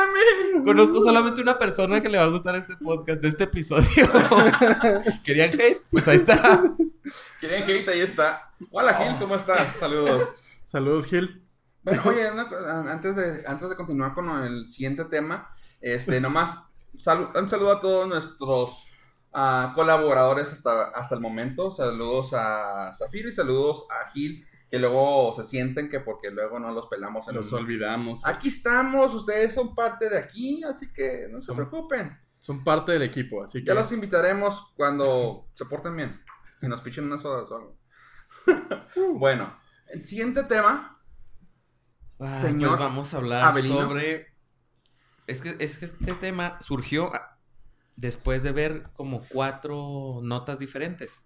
[0.00, 0.64] ¡Ayúdame!
[0.64, 3.84] Conozco solamente una persona que le va a gustar este podcast, de este episodio.
[5.24, 5.78] ¿Querían hate?
[5.90, 6.62] Pues ahí está.
[7.40, 7.88] ¿Querían hate?
[7.88, 8.52] Ahí está.
[8.70, 9.76] Hola, Gil, ¿cómo estás?
[9.76, 10.28] Saludos.
[10.64, 11.46] Saludos, Gil.
[11.82, 16.62] Bueno, oye, antes, de, antes de continuar con el siguiente tema, este, nomás
[16.92, 18.86] un saludo a todos nuestros
[19.32, 21.70] uh, colaboradores hasta, hasta el momento.
[21.70, 26.70] Saludos a Zafiro y saludos a Gil que luego se sienten que porque luego no
[26.70, 28.24] los pelamos en Los olvidamos.
[28.24, 32.16] Aquí estamos, ustedes son parte de aquí, así que no se preocupen.
[32.38, 33.66] Son parte del equipo, así que...
[33.66, 36.20] Ya los invitaremos cuando se porten bien
[36.62, 37.78] y nos pichen una soda o algo.
[39.18, 39.58] bueno,
[39.88, 41.02] el siguiente tema.
[42.16, 44.28] Pues señor, vamos a hablar sobre...
[45.26, 47.10] Es que, es que este tema surgió
[47.96, 51.24] después de ver como cuatro notas diferentes.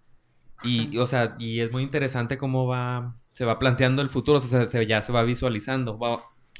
[0.63, 4.41] Y, o sea, y es muy interesante cómo va se va planteando el futuro, o
[4.41, 5.99] sea, se, ya se va visualizando.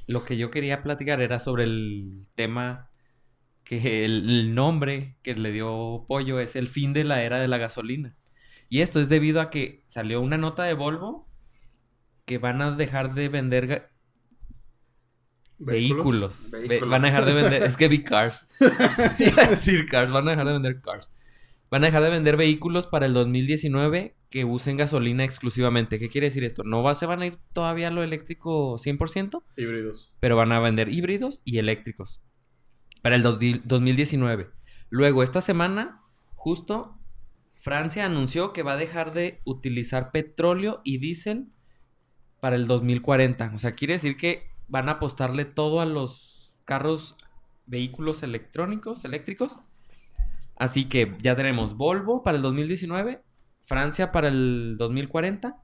[0.08, 2.90] lo que yo quería platicar era sobre el tema
[3.64, 7.58] que el, nombre que le dio Pollo es el fin de la era de la
[7.58, 8.18] gasolina.
[8.68, 11.30] Y esto es debido a que salió una nota de Volvo
[12.26, 13.90] que van a dejar de vender
[15.58, 16.52] vehículos.
[16.86, 18.46] van a dejar de vender, es que vi cars.
[19.20, 21.14] Iba a decir cars, van a dejar de vender cars.
[21.76, 26.00] Van a dejar de vender vehículos para el 2019 que usen gasolina exclusivamente.
[26.00, 26.64] ¿Qué quiere decir esto?
[26.64, 29.44] No va, se van a ir todavía a lo eléctrico 100%.
[29.58, 30.14] Híbridos.
[30.22, 32.24] Pero van a vender híbridos y eléctricos.
[33.02, 34.52] Para el 2019.
[34.90, 36.02] Luego, esta semana,
[36.36, 36.98] justo,
[37.56, 41.50] Francia anunció que va a dejar de utilizar petróleo y diésel
[42.40, 43.52] para el 2040.
[43.54, 47.18] O sea, quiere decir que van a apostarle todo a los carros,
[47.66, 49.60] vehículos electrónicos, eléctricos
[50.56, 53.22] Así que ya tenemos Volvo para el 2019,
[53.62, 55.62] Francia para el 2040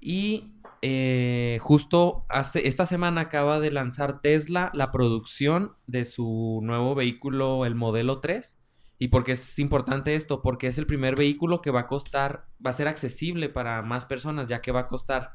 [0.00, 0.52] y
[0.82, 7.66] eh, justo hace, esta semana acaba de lanzar Tesla la producción de su nuevo vehículo,
[7.66, 8.58] el modelo 3.
[8.98, 10.42] ¿Y por qué es importante esto?
[10.42, 14.06] Porque es el primer vehículo que va a costar, va a ser accesible para más
[14.06, 15.32] personas, ya que va a costar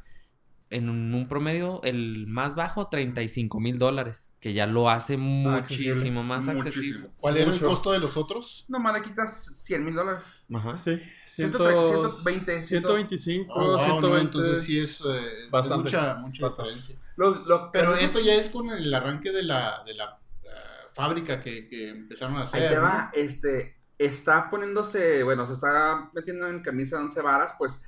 [0.72, 6.47] en un, promedio, el más bajo, 35 mil dólares, que ya lo hace muchísimo más
[6.47, 7.09] accesible.
[7.17, 8.65] ¿Cuál era el costo de los otros?
[8.69, 10.24] Nomás le quitas 100 mil dólares.
[10.53, 10.78] Ajá.
[10.78, 12.61] Sí, 120.
[12.61, 14.22] 125, oh, 120.
[14.22, 16.95] entonces sí es eh, bastante, mucha, mucha diferencia.
[17.74, 21.89] pero esto ya es con el arranque de la, de la uh, fábrica que, que,
[21.89, 22.63] empezaron a hacer.
[22.63, 27.55] Ahí te va, este, está poniéndose, bueno, se está metiendo en camisa de once varas,
[27.59, 27.82] pues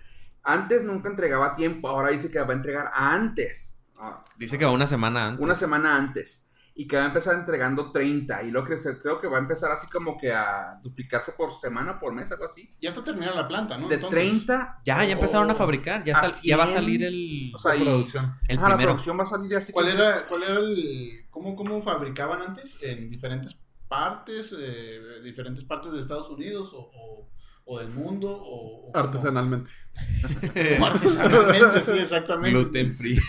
[0.44, 3.80] antes nunca entregaba tiempo, ahora dice que va a entregar antes.
[3.98, 5.44] Ah, dice que va una semana antes.
[5.44, 6.42] Una semana antes.
[6.76, 8.44] Y que va a empezar entregando 30.
[8.44, 12.00] Y lo que creo que va a empezar así como que a duplicarse por semana,
[12.00, 12.76] por mes, algo así.
[12.82, 13.88] Ya está terminada la planta, ¿no?
[13.88, 14.82] De 30.
[14.84, 16.04] Ya, ya empezaron a fabricar.
[16.04, 18.34] Ya, ya va a salir el, o sea, la producción.
[18.48, 19.72] El la producción va a salir así.
[19.72, 21.28] ¿Cuál, era, ¿Cuál era el.
[21.30, 22.82] Cómo, cómo fabricaban antes?
[22.82, 23.56] ¿En diferentes
[23.88, 24.54] partes?
[24.58, 26.74] Eh, ¿Diferentes partes de Estados Unidos?
[26.74, 27.33] o o
[27.66, 29.72] del mundo o, artesanalmente.
[30.84, 32.52] artesanalmente, sí, exactamente.
[32.52, 33.20] Gluten free.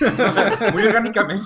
[0.72, 1.42] Muy orgánicamente.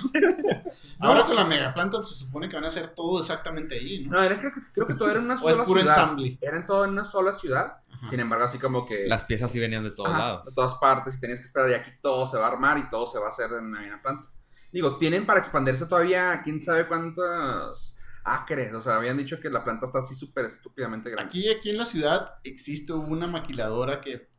[0.99, 4.17] Ahora con la megaplanta se supone que van a hacer todo exactamente ahí, ¿no?
[4.17, 5.97] No, era, creo, que, creo que todo era en una sola o es puro ciudad.
[5.97, 6.37] ensamble.
[6.41, 7.77] Eran todo en una sola ciudad.
[8.09, 9.07] Sin embargo, así como que.
[9.07, 10.45] Las piezas sí venían de todos lados.
[10.45, 11.69] De todas partes y tenías que esperar.
[11.69, 14.01] Y aquí todo se va a armar y todo se va a hacer en una
[14.01, 14.27] planta.
[14.71, 18.73] Digo, tienen para expandirse todavía quién sabe cuántos acres.
[18.73, 21.29] O sea, habían dicho que la planta está así súper estúpidamente grande.
[21.29, 24.29] Aquí, aquí en la ciudad existe una maquiladora que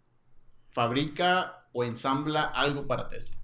[0.70, 3.36] fabrica o ensambla algo para Tesla.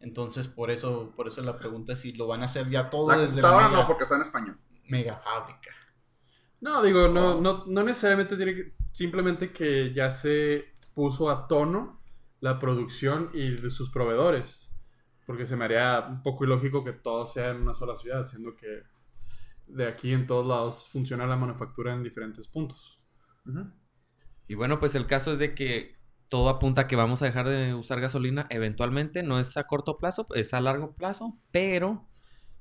[0.00, 3.08] Entonces, por eso, por eso la pregunta es si lo van a hacer ya todo
[3.18, 4.58] desde la mega, no, porque está en español.
[4.86, 5.70] Mega fábrica.
[6.60, 12.02] No, digo, no, no, no necesariamente tiene que, simplemente que ya se puso a tono
[12.40, 14.72] la producción y de sus proveedores.
[15.26, 18.54] Porque se me haría un poco ilógico que todo sea en una sola ciudad, siendo
[18.54, 18.82] que
[19.66, 23.00] de aquí en todos lados funciona la manufactura en diferentes puntos.
[24.46, 25.96] Y bueno, pues el caso es de que
[26.28, 29.98] todo apunta a que vamos a dejar de usar gasolina eventualmente, no es a corto
[29.98, 32.08] plazo, es a largo plazo, pero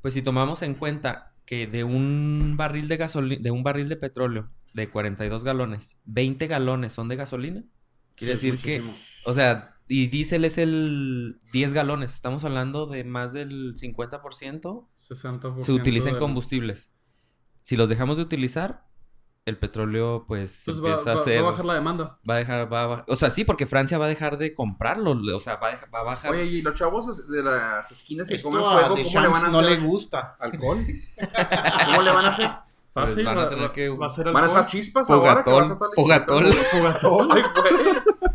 [0.01, 3.95] pues si tomamos en cuenta que de un barril de gasolina, de un barril de
[3.95, 7.63] petróleo de 42 galones, 20 galones son de gasolina,
[8.15, 8.83] quiere decir que,
[9.25, 15.61] o sea, y diésel es el 10 galones, estamos hablando de más del 50%, 60%
[15.61, 16.89] se utilizan combustibles
[17.63, 18.85] si los dejamos de utilizar,
[19.45, 21.43] el petróleo pues, pues empieza a ser...
[21.43, 22.19] Va a bajar la demanda.
[22.29, 25.39] Va a dejar, va O sea, sí, porque Francia va a dejar de comprarlo, o
[25.39, 26.31] sea, va a, va a bajar...
[26.31, 29.61] Oye, y los chavos de las esquinas que comen fuego, ¿cómo le van a no
[29.61, 30.37] le gusta.
[30.39, 30.85] ¿Alcohol?
[31.85, 32.49] ¿Cómo le van a hacer?
[32.93, 33.89] Pues Fácil, van a tener que...
[33.89, 36.53] Va a ser ¿Van a hacer chispas ahora que vas a Fogatol.
[36.53, 37.29] Fogatol.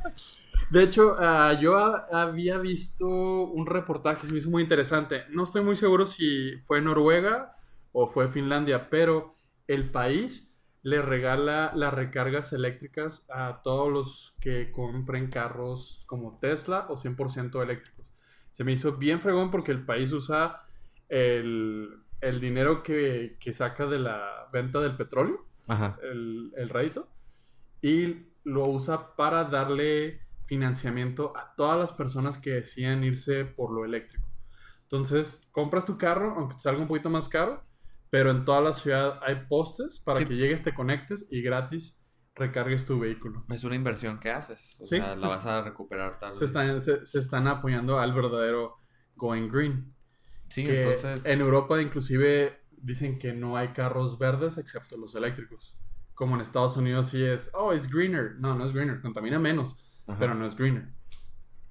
[0.71, 1.77] De hecho, uh, yo
[2.13, 5.25] había visto un reportaje se me hizo muy interesante.
[5.31, 7.53] No estoy muy seguro si fue Noruega
[7.93, 9.35] o fue Finlandia, pero
[9.67, 16.87] el país le regala las recargas eléctricas a todos los que compren carros como Tesla
[16.91, 18.13] o 100% eléctricos.
[18.51, 20.63] Se me hizo bien fregón porque el país usa
[21.09, 22.05] el,
[22.41, 25.47] dinero que, saca de la venta del petróleo,
[26.03, 27.09] El, el rédito,
[27.81, 33.85] y lo usa para darle financiamiento a todas las personas que decían irse por lo
[33.85, 34.27] eléctrico.
[34.83, 37.63] Entonces, compras tu carro, aunque salga un poquito más caro,
[38.11, 42.03] pero en toda la ciudad hay postes para que llegues, te conectes y gratis
[42.35, 43.45] recargues tu vehículo.
[43.51, 44.79] Es una inversión que haces.
[44.81, 46.37] O sea, la vas a recuperar tarde.
[46.37, 48.79] Se están, se, están apoyando al verdadero
[49.17, 49.95] Going Green.
[50.49, 51.27] Sí, entonces.
[51.27, 55.79] En Europa, inclusive, dicen que no hay carros verdes excepto los eléctricos.
[56.15, 58.37] Como en Estados Unidos sí es, oh, es greener.
[58.39, 59.77] No, no es greener, contamina menos,
[60.19, 60.89] pero no es greener.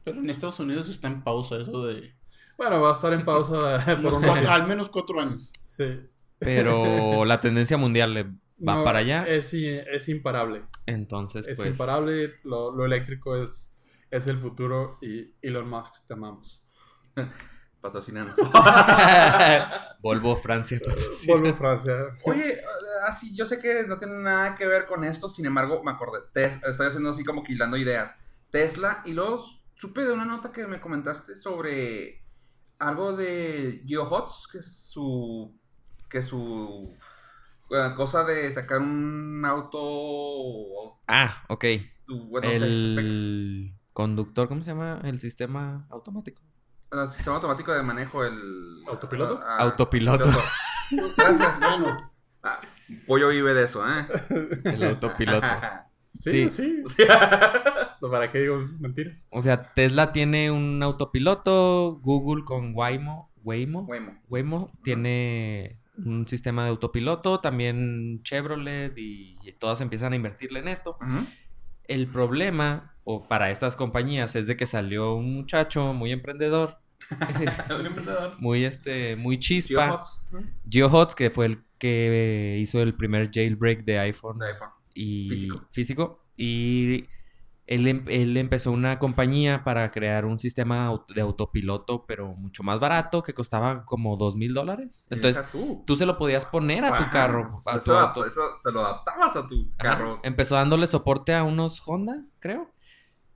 [0.03, 2.13] Pero en Estados Unidos está en pausa eso de...
[2.57, 5.51] Bueno, va a estar en pausa por al menos cuatro años.
[5.61, 5.99] Sí.
[6.39, 9.25] Pero la tendencia mundial va para allá.
[9.27, 10.63] Es, es imparable.
[10.85, 11.69] Entonces, es pues...
[11.69, 12.35] imparable.
[12.43, 13.73] Lo, eléctrico es,
[14.09, 16.65] es el futuro y Elon Musk te amamos.
[17.81, 18.33] Patrocinanos.
[20.01, 20.79] Volvo Francia.
[21.27, 21.93] Volvo Francia.
[22.23, 22.59] Oye,
[23.07, 26.19] así, yo sé que no tiene nada que ver con esto, sin embargo, me acordé.
[26.67, 28.15] estoy haciendo así como quilando ideas.
[28.51, 32.23] Tesla y los supe de una nota que me comentaste sobre
[32.79, 35.55] algo de GeoHots, que es su
[36.09, 36.95] que su
[37.69, 41.65] eh, cosa de sacar un auto Ah, ok.
[42.43, 45.01] el conductor, ¿cómo se llama?
[45.03, 46.41] El sistema automático.
[46.91, 48.83] El sistema automático de manejo, el...
[48.87, 49.39] ¿Autopiloto?
[49.43, 50.25] Ah, autopiloto.
[51.17, 51.59] Gracias.
[51.59, 51.97] bueno.
[52.43, 52.61] Ah,
[53.05, 54.07] pollo vive de eso, ¿eh?
[54.63, 55.47] El autopiloto.
[56.19, 56.83] Sí, sí.
[58.11, 59.27] ¿Para qué digo mentiras?
[59.29, 66.63] O sea, Tesla tiene un autopiloto, Google con Waymo, Waymo, Waymo, Waymo tiene un sistema
[66.63, 70.97] de autopiloto, también Chevrolet y, todas empiezan a invertirle en esto.
[71.85, 76.77] El problema, o para estas compañías, es de que salió un muchacho muy emprendedor.
[77.77, 78.35] muy emprendedor.
[78.39, 80.01] Muy, este, muy chispa.
[80.69, 81.15] GeoHots.
[81.15, 84.39] que fue el que hizo el primer jailbreak de iPhone.
[84.39, 84.69] De iPhone.
[84.97, 85.67] Y físico.
[85.71, 86.23] físico.
[86.35, 87.05] Y
[87.69, 93.21] Em, él, empezó una compañía para crear un sistema de autopiloto, pero mucho más barato,
[93.21, 95.05] que costaba como dos mil dólares.
[95.09, 95.95] Entonces, tú.
[95.97, 97.49] se lo podías poner a tu carro.
[97.49, 100.21] eso, se lo adaptabas a tu carro.
[100.23, 102.71] Empezó dándole soporte a unos Honda, creo.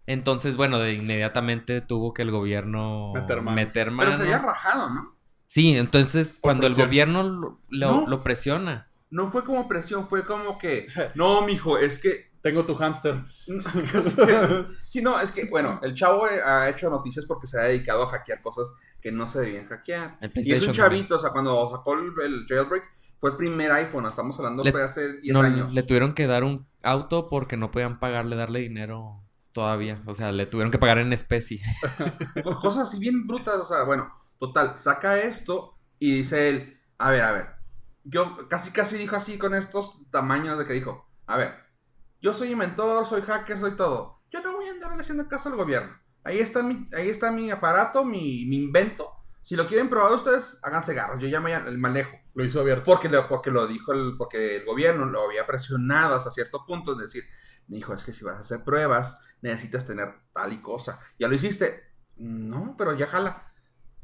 [0.07, 4.09] Entonces, bueno, de inmediatamente tuvo que el gobierno meter mano.
[4.09, 5.15] Pero se había rajado, ¿no?
[5.47, 8.87] Sí, entonces cuando el gobierno lo, lo presiona.
[9.11, 13.23] No fue como presión, fue como que, no, mijo, es que tengo tu hámster.
[14.85, 18.07] sí, no, es que, bueno, el chavo ha hecho noticias porque se ha dedicado a
[18.07, 20.17] hackear cosas que no se debían hackear.
[20.35, 22.83] Y es un chavito, o sea, cuando sacó el, jailbreak,
[23.19, 25.73] fue el primer iPhone, estamos hablando de hace 10 años.
[25.73, 30.01] Le tuvieron que dar un auto porque no podían pagarle, darle dinero todavía.
[30.05, 31.61] O sea, le tuvieron que pagar en especie.
[32.61, 37.23] Cosas así bien brutas, o sea, bueno, total, saca esto y dice él, a ver,
[37.23, 37.60] a ver.
[38.03, 41.55] Yo casi casi dijo así con estos tamaños de que dijo, a ver,
[42.21, 44.21] yo soy inventor, soy hacker, soy todo.
[44.31, 45.93] Yo no voy a andar haciendo caso al gobierno.
[46.23, 49.11] Ahí está mi, ahí está mi aparato, mi, invento.
[49.41, 51.19] Si lo quieren probar ustedes, háganse garras.
[51.19, 52.15] Yo ya me manejo.
[52.35, 52.83] Lo hizo abierto.
[52.85, 56.93] Porque, lo, porque lo dijo el, porque el gobierno lo había presionado hasta cierto punto.
[56.93, 57.23] Es decir,
[57.67, 60.99] me dijo, es que si vas a hacer pruebas, necesitas tener tal y cosa.
[61.17, 61.83] ¿Ya lo hiciste?
[62.17, 63.51] No, pero ya jala.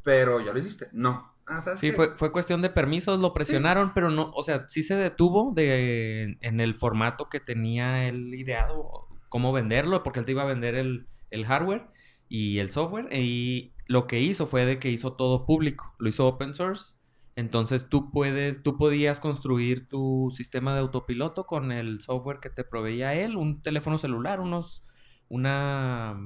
[0.03, 0.89] Pero ya lo hiciste.
[0.91, 1.36] No.
[1.49, 4.97] Ah, sí, fue, fue cuestión de permisos, lo presionaron, pero no, o sea, sí se
[4.97, 10.43] detuvo de, en el formato que tenía él ideado, cómo venderlo, porque él te iba
[10.43, 11.07] a vender el,
[11.45, 11.87] hardware
[12.27, 16.27] y el software, y lo que hizo fue de que hizo todo público, lo hizo
[16.27, 16.95] open source,
[17.37, 22.65] entonces tú puedes, tú podías construir tu sistema de autopiloto con el software que te
[22.65, 24.83] proveía él, un teléfono celular, unos,
[25.29, 26.19] una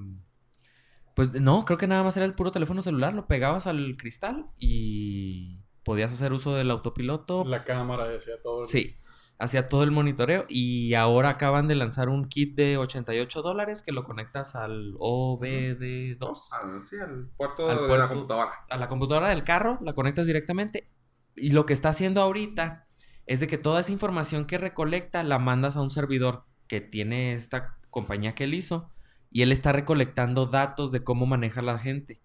[1.16, 4.48] pues no, creo que nada más era el puro teléfono celular, lo pegabas al cristal
[4.58, 7.44] y podías hacer uso del autopiloto.
[7.46, 8.66] La cámara hacía todo.
[8.66, 8.96] Sí,
[9.38, 13.92] hacía todo el monitoreo y ahora acaban de lanzar un kit de 88 dólares que
[13.92, 16.86] lo conectas al OBD2.
[16.86, 18.52] sí, al puerto de la computadora.
[18.70, 20.88] A la computadora del carro, la conectas directamente
[21.36, 22.88] y lo que está haciendo ahorita
[23.26, 27.34] es de que toda esa información que recolecta la mandas a un servidor que tiene
[27.34, 28.91] esta compañía que él hizo
[29.32, 32.22] y él está recolectando datos de cómo maneja la gente.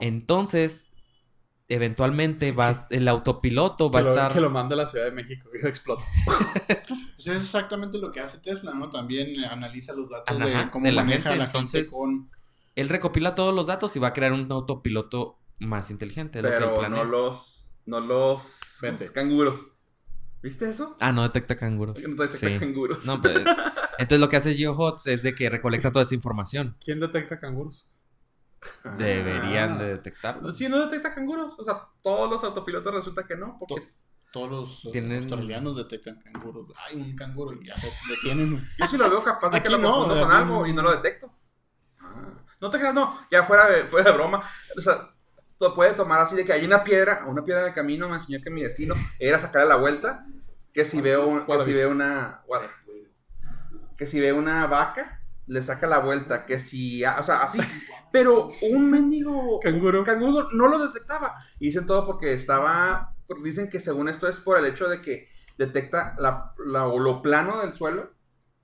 [0.00, 0.86] Entonces,
[1.68, 5.48] eventualmente va el autopiloto va a estar que lo manda a la Ciudad de México
[5.52, 6.02] y explota.
[6.86, 8.90] pues es exactamente lo que hace Tesla, ¿no?
[8.90, 12.28] También analiza los datos de cómo maneja la Entonces, gente
[12.76, 16.40] él recopila todos los datos y va a crear un autopiloto más inteligente.
[16.40, 18.80] Pero no los no los,
[19.12, 19.66] canguros.
[20.42, 20.96] ¿Viste eso?
[21.00, 21.96] Ah, no detecta canguros.
[21.98, 23.04] No detecta canguros.
[23.06, 23.40] No, pero,
[23.98, 26.76] entonces lo que hace GeoHots es de que recolecta toda esa información.
[26.82, 27.88] ¿Quién detecta canguros?
[28.98, 30.52] Deberían de detectarlo.
[30.52, 31.54] Sí, no detecta canguros.
[31.58, 33.56] O sea, todos los autopilotos resulta que no.
[33.58, 33.92] Porque
[34.32, 35.18] todos los eh, ¿Tienen...
[35.18, 36.66] australianos detectan canguros.
[36.86, 38.66] Hay un canguro y ya se detienen.
[38.78, 41.32] Yo sí lo veo capaz de que lo no, con algo y no lo detecto.
[41.98, 42.44] Ah.
[42.60, 43.26] No te creas, no.
[43.30, 44.42] Ya fuera de, fuera de broma.
[44.76, 45.14] O sea,
[45.60, 48.16] todo puede tomar así de que hay una piedra, una piedra en el camino me
[48.16, 50.26] enseñó que mi destino era sacarle la vuelta.
[50.72, 52.42] Que si veo, que si veo una.
[53.94, 56.46] Que si veo una vaca, le saca la vuelta.
[56.46, 57.04] Que si.
[57.04, 57.60] O sea, así.
[58.10, 59.60] Pero un mendigo.
[59.60, 60.02] Canguro.
[60.02, 61.36] Canguro no lo detectaba.
[61.58, 65.28] Y dicen todo porque estaba dicen que según esto es por el hecho de que
[65.58, 68.10] detecta la, lo plano del suelo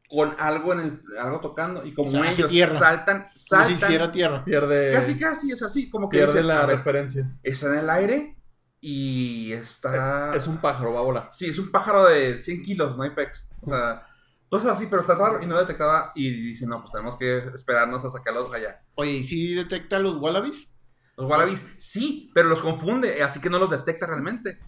[0.09, 4.45] con algo en el algo tocando y como ellos saltan saltan como si hiciera tierra.
[4.45, 7.37] Pierde casi casi es así como que pierde la referencia.
[7.43, 8.37] está en el aire
[8.81, 11.29] y está es un pájaro va a volar.
[11.33, 14.07] Sí es un pájaro de 100 kilos no hay pex o sea
[14.49, 18.05] cosas así pero está raro y no detectaba y dice no pues tenemos que esperarnos
[18.05, 20.73] a sacarlos allá oye y si detecta los wallabies
[21.17, 24.59] los wallabies sí, pero los confunde, así que no los detecta realmente.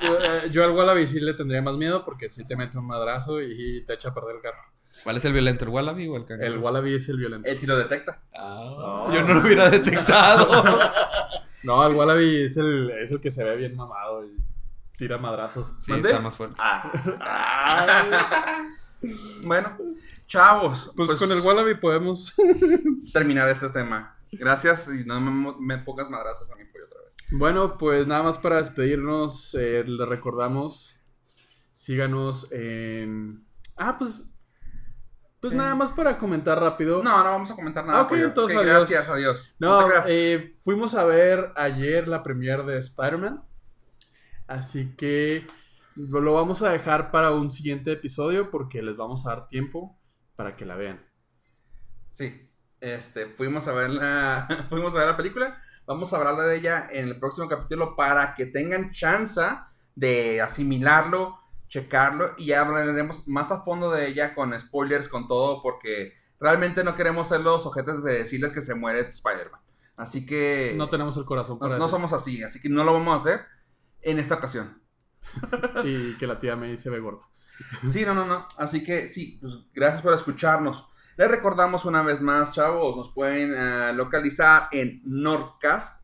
[0.00, 3.42] Eh, yo al wallaby sí le tendría más miedo porque sí te mete un madrazo
[3.42, 4.62] y te echa a perder el carro.
[5.02, 6.46] ¿Cuál es el violento, el wallaby o el canguro?
[6.46, 7.48] El wallaby es el violento.
[7.48, 8.22] Él sí lo detecta.
[8.34, 10.78] Ah, yo no lo hubiera detectado.
[11.64, 14.36] no, el wallaby es el, es el que se ve bien mamado y
[14.96, 15.74] tira madrazos.
[15.82, 16.56] Sí, está más fuerte.
[16.58, 16.90] Ah.
[19.42, 19.76] bueno,
[20.26, 20.92] chavos.
[20.96, 22.34] Pues, pues, con el wallaby podemos
[23.12, 24.16] terminar este tema.
[24.38, 27.14] Gracias y no me, pongas madrazos a mi pollo otra vez.
[27.30, 30.98] Bueno, pues nada más para despedirnos, eh, le recordamos,
[31.72, 33.46] síganos en...
[33.76, 34.24] Ah, pues...
[35.40, 37.02] Pues nada más para comentar rápido.
[37.02, 38.00] No, no vamos a comentar nada.
[38.00, 39.54] Ok, entonces Gracias, adiós.
[39.58, 43.44] No, eh, fuimos a ver ayer la premiere de Spider-Man.
[44.46, 45.46] Así que
[45.96, 50.00] lo vamos a dejar para un siguiente episodio porque les vamos a dar tiempo
[50.34, 51.04] para que la vean.
[52.10, 52.43] Sí,
[52.84, 55.58] este, fuimos a ver la, fuimos a ver la película.
[55.86, 59.40] Vamos a hablar de ella en el próximo capítulo para que tengan chance
[59.94, 65.62] de asimilarlo, checarlo y ya hablaremos más a fondo de ella con spoilers, con todo,
[65.62, 69.60] porque realmente no queremos ser los ojetes de decirles que se muere Spider-Man.
[69.96, 70.74] Así que...
[70.76, 73.20] No tenemos el corazón para No, no somos así, así que no lo vamos a
[73.20, 73.46] hacer
[74.02, 74.82] en esta ocasión.
[75.84, 77.26] y que la tía me se ve gorda.
[77.90, 78.46] Sí, no, no, no.
[78.56, 80.84] Así que sí, pues, gracias por escucharnos.
[81.16, 86.02] Les recordamos una vez más, chavos, nos pueden eh, localizar en nordcast.cc.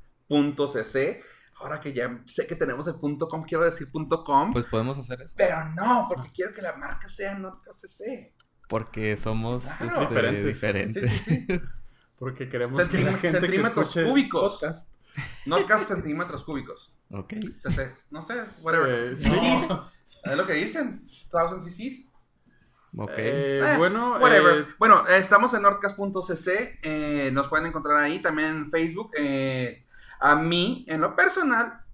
[1.61, 3.89] Ahora que ya sé que tenemos el .com, quiero decir
[4.25, 4.53] .com.
[4.53, 5.35] Pues podemos hacer eso.
[5.37, 8.35] Pero no, porque quiero que la marca sea nordcast.cc.
[8.69, 11.11] Porque somos este, diferentes.
[11.11, 11.61] Sí, sí, sí.
[12.19, 14.53] porque queremos que la gente centímetros cúbicos.
[14.53, 14.95] Podcast.
[15.47, 16.95] Nordcast centímetros cúbicos.
[17.11, 17.35] Ok.
[17.59, 17.97] CC.
[18.11, 19.13] No sé, whatever.
[19.13, 19.29] Eh, sí.
[20.23, 21.03] Es lo que dicen.
[21.31, 22.10] Thousand CCs.
[22.97, 23.13] Ok.
[23.17, 24.63] Eh, eh, bueno, whatever.
[24.63, 27.31] Eh, bueno, estamos en nordcast.cc.
[27.33, 29.13] nos pueden encontrar ahí, también en Facebook.
[30.21, 31.85] a mí, en lo personal,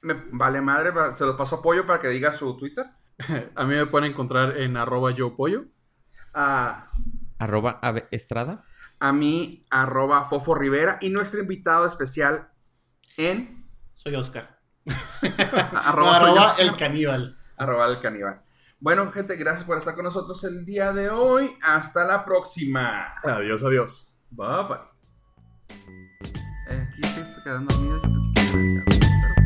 [0.00, 2.86] me vale madre, se los paso apoyo para que diga su Twitter.
[3.54, 5.64] a mí me pueden encontrar en arroba yo pollo.
[6.32, 6.90] A,
[7.38, 8.64] arroba ave estrada.
[9.00, 10.98] A mí, arroba fofo rivera.
[11.00, 12.48] Y nuestro invitado especial
[13.16, 13.68] en...
[13.94, 14.58] Soy Oscar.
[15.74, 17.38] arroba, el caníbal.
[17.56, 18.42] Arroba el caníbal.
[18.80, 21.56] Bueno, gente, gracias por estar con nosotros el día de hoy.
[21.62, 23.12] Hasta la próxima.
[23.24, 24.14] Adiós, adiós.
[24.30, 24.78] Bye bye.
[26.70, 28.00] Eh, aquí estoy quedando dormido.
[28.00, 29.37] Yo pensé que